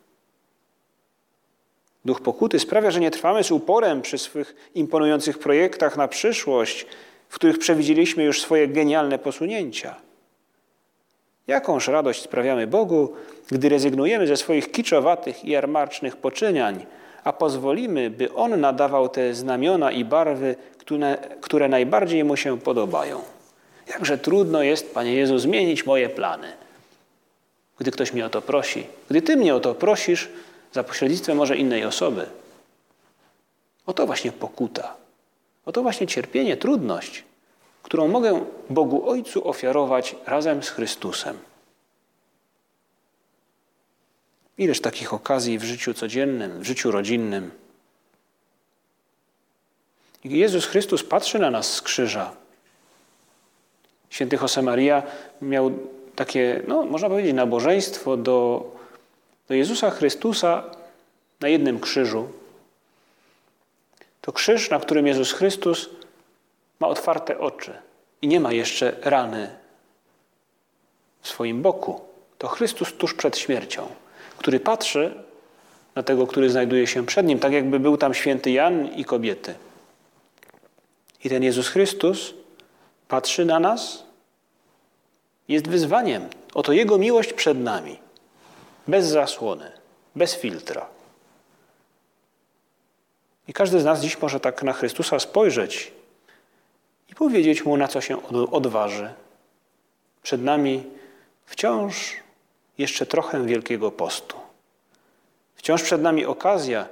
Duch 2.06 2.22
pokuty 2.22 2.60
sprawia, 2.60 2.92
że 2.92 3.00
nie 3.00 3.12
trwamy 3.12 3.44
z 3.44 3.52
uporem 3.52 4.02
przy 4.02 4.18
swych 4.18 4.56
imponujących 4.76 5.39
projektach 5.39 5.98
na 5.98 6.08
przyszłość, 6.08 6.86
w 7.30 7.36
których 7.36 7.60
przewidzieliśmy 7.60 8.24
już 8.24 8.42
swoje 8.42 8.68
genialne 8.68 9.20
posunięcia. 9.20 9.96
Jakąż 11.48 11.88
radość 11.88 12.22
sprawiamy 12.22 12.68
Bogu, 12.68 13.13
gdy 13.52 13.70
rezygnujemy 13.70 14.28
ze 14.28 14.38
swoich 14.38 14.72
kiczowatych 14.72 15.46
i 15.46 15.50
jarmarcznych 15.50 16.18
poczyniań, 16.18 16.86
a 17.24 17.34
pozwolimy, 17.34 18.10
by 18.10 18.34
On 18.34 18.60
nadawał 18.62 19.10
te 19.10 19.34
znamiona 19.34 19.92
i 19.92 20.06
barwy, 20.06 20.56
które, 20.78 21.18
które 21.42 21.70
najbardziej 21.70 22.24
Mu 22.24 22.38
się 22.38 22.60
podobają. 22.60 23.22
Jakże 23.88 24.18
trudno 24.18 24.63
jest, 24.63 24.94
Panie 24.94 25.13
Jezu, 25.13 25.39
zmienić 25.39 25.86
moje 25.86 26.10
plany. 26.10 26.48
Gdy 27.80 27.92
ktoś 27.92 28.13
mnie 28.13 28.26
o 28.26 28.30
to 28.30 28.42
prosi, 28.42 28.88
gdy 29.10 29.22
Ty 29.22 29.36
mnie 29.38 29.56
o 29.56 29.60
to 29.60 29.76
prosisz 29.76 30.30
za 30.73 30.83
pośrednictwem 30.83 31.38
może 31.38 31.57
innej 31.57 31.86
osoby. 31.86 32.25
Oto 33.86 34.05
właśnie 34.05 34.31
pokuta. 34.31 34.95
Oto 35.65 35.81
właśnie 35.81 36.07
cierpienie, 36.07 36.57
trudność, 36.57 37.23
którą 37.83 38.07
mogę 38.07 38.45
Bogu 38.69 39.09
Ojcu 39.09 39.47
ofiarować 39.47 40.15
razem 40.25 40.63
z 40.63 40.69
Chrystusem. 40.69 41.38
Ileż 44.57 44.81
takich 44.81 45.13
okazji 45.13 45.59
w 45.59 45.63
życiu 45.63 45.93
codziennym, 45.93 46.59
w 46.59 46.63
życiu 46.63 46.91
rodzinnym. 46.91 47.51
Jezus 50.23 50.65
Chrystus 50.65 51.03
patrzy 51.03 51.39
na 51.39 51.51
nas 51.51 51.73
z 51.73 51.81
krzyża. 51.81 52.36
Święty 54.09 54.38
Josemaria 54.41 55.03
miał 55.41 55.71
takie, 56.15 56.63
no, 56.67 56.86
można 56.86 57.09
powiedzieć, 57.09 57.33
nabożeństwo 57.33 58.17
do, 58.17 58.65
do 59.47 59.53
Jezusa 59.53 59.91
Chrystusa 59.91 60.63
na 61.39 61.47
jednym 61.47 61.79
krzyżu. 61.79 62.29
To 64.21 64.32
krzyż, 64.32 64.69
na 64.69 64.79
którym 64.79 65.08
Jezus 65.08 65.32
Chrystus 65.32 65.89
ma 66.79 66.88
otwarte 66.88 67.39
oczy 67.39 67.73
i 68.21 68.27
nie 68.27 68.39
ma 68.39 68.53
jeszcze 68.53 68.95
rany 69.01 69.49
w 71.21 71.27
swoim 71.27 71.62
boku. 71.62 72.01
To 72.38 72.47
Chrystus 72.47 72.93
tuż 72.93 73.13
przed 73.13 73.38
śmiercią 73.38 73.89
który 74.43 74.60
patrzy 74.60 75.13
na 75.95 76.03
tego, 76.03 76.27
który 76.27 76.49
znajduje 76.49 76.88
się 76.88 77.06
przed 77.06 77.25
nim, 77.25 77.39
tak 77.39 77.53
jakby 77.53 77.79
był 77.79 77.97
tam 77.97 78.13
święty 78.13 78.51
Jan 78.51 78.88
i 78.95 79.06
kobiety. 79.06 79.56
I 81.23 81.29
ten 81.29 81.43
Jezus 81.43 81.67
Chrystus 81.67 82.34
patrzy 83.08 83.45
na 83.45 83.60
nas, 83.60 84.03
jest 85.47 85.67
wyzwaniem. 85.67 86.29
Oto 86.53 86.73
Jego 86.73 86.97
miłość 86.97 87.34
przed 87.34 87.60
nami, 87.60 87.99
bez 88.88 89.06
zasłony, 89.06 89.72
bez 90.15 90.36
filtra. 90.36 90.86
I 93.48 93.54
każdy 93.54 93.80
z 93.80 93.86
nas 93.86 94.02
dziś 94.02 94.22
może 94.22 94.39
tak 94.39 94.63
na 94.63 94.74
Chrystusa 94.74 95.19
spojrzeć 95.19 95.91
i 97.10 97.15
powiedzieć 97.15 97.65
Mu, 97.65 97.78
na 97.78 97.88
co 97.88 98.02
się 98.02 98.17
odważy. 98.52 99.13
Przed 100.24 100.41
nami 100.41 100.84
wciąż 101.46 102.15
jeszcze 102.78 103.06
trochę 103.06 103.46
Wielkiego 103.46 103.91
Postu. 103.91 104.38
Wciąż 105.56 105.84
przed 105.84 106.02
nami 106.02 106.26
okazja, 106.26 106.88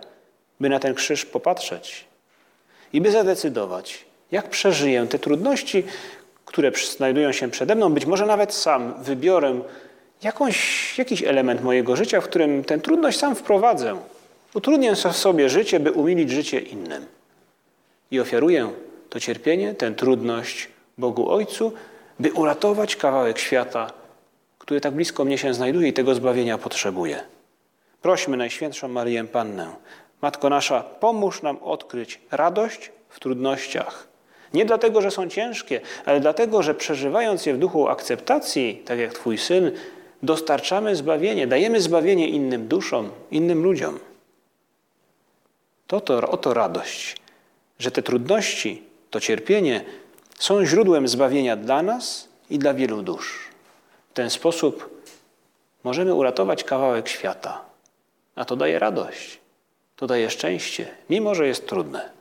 by 0.59 0.69
na 0.69 0.79
ten 0.79 0.93
krzyż 0.93 1.25
popatrzeć 1.25 2.05
i 2.93 3.01
by 3.01 3.11
zadecydować, 3.11 4.05
jak 4.31 4.49
przeżyję 4.49 5.07
te 5.07 5.19
trudności, 5.19 5.83
które 6.45 6.71
znajdują 6.95 7.31
się 7.31 7.51
przede 7.51 7.75
mną. 7.75 7.93
Być 7.93 8.05
może 8.05 8.25
nawet 8.25 8.53
sam 8.53 9.03
wybiorę 9.03 9.61
jakąś, 10.23 10.97
jakiś 10.97 11.23
element 11.23 11.63
mojego 11.63 11.95
życia, 11.95 12.21
w 12.21 12.23
którym 12.23 12.63
tę 12.63 12.79
trudność 12.79 13.19
sam 13.19 13.35
wprowadzę. 13.35 13.97
Utrudnię 14.53 14.95
sobie 14.95 15.49
życie, 15.49 15.79
by 15.79 15.91
umilić 15.91 16.29
życie 16.29 16.59
innym. 16.59 17.05
I 18.11 18.19
ofiaruję 18.19 18.69
to 19.09 19.19
cierpienie, 19.19 19.73
tę 19.73 19.91
trudność 19.91 20.69
Bogu 20.97 21.29
Ojcu, 21.29 21.73
by 22.19 22.31
uratować 22.31 22.95
kawałek 22.95 23.39
świata, 23.39 23.93
który 24.57 24.81
tak 24.81 24.93
blisko 24.93 25.25
mnie 25.25 25.37
się 25.37 25.53
znajduje 25.53 25.87
i 25.87 25.93
tego 25.93 26.15
zbawienia 26.15 26.57
potrzebuje. 26.57 27.23
Prośmy 28.01 28.37
Najświętszą 28.37 28.87
Marię 28.87 29.23
Pannę, 29.23 29.67
Matko 30.21 30.49
nasza, 30.49 30.83
pomóż 30.83 31.41
nam 31.41 31.57
odkryć 31.63 32.19
radość 32.31 32.91
w 33.09 33.19
trudnościach. 33.19 34.07
Nie 34.53 34.65
dlatego, 34.65 35.01
że 35.01 35.11
są 35.11 35.29
ciężkie, 35.29 35.81
ale 36.05 36.19
dlatego, 36.19 36.63
że 36.63 36.73
przeżywając 36.75 37.45
je 37.45 37.53
w 37.53 37.57
duchu 37.57 37.87
akceptacji, 37.87 38.83
tak 38.85 38.99
jak 38.99 39.13
Twój 39.13 39.37
syn, 39.37 39.71
dostarczamy 40.23 40.95
zbawienie, 40.95 41.47
dajemy 41.47 41.81
zbawienie 41.81 42.29
innym 42.29 42.67
duszom, 42.67 43.09
innym 43.31 43.63
ludziom. 43.63 43.99
To, 45.87 46.01
to 46.01 46.29
oto 46.29 46.53
radość, 46.53 47.17
że 47.79 47.91
te 47.91 48.03
trudności, 48.03 48.83
to 49.09 49.19
cierpienie 49.19 49.85
są 50.39 50.65
źródłem 50.65 51.07
zbawienia 51.07 51.55
dla 51.55 51.83
nas 51.83 52.27
i 52.49 52.59
dla 52.59 52.73
wielu 52.73 53.01
dusz. 53.01 53.47
W 54.09 54.13
ten 54.13 54.29
sposób 54.29 55.03
możemy 55.83 56.13
uratować 56.13 56.63
kawałek 56.63 57.09
świata, 57.09 57.65
a 58.35 58.45
to 58.45 58.55
daje 58.55 58.79
radość, 58.79 59.39
to 59.95 60.07
daje 60.07 60.29
szczęście, 60.29 60.87
mimo 61.09 61.35
że 61.35 61.47
jest 61.47 61.67
trudne. 61.67 62.20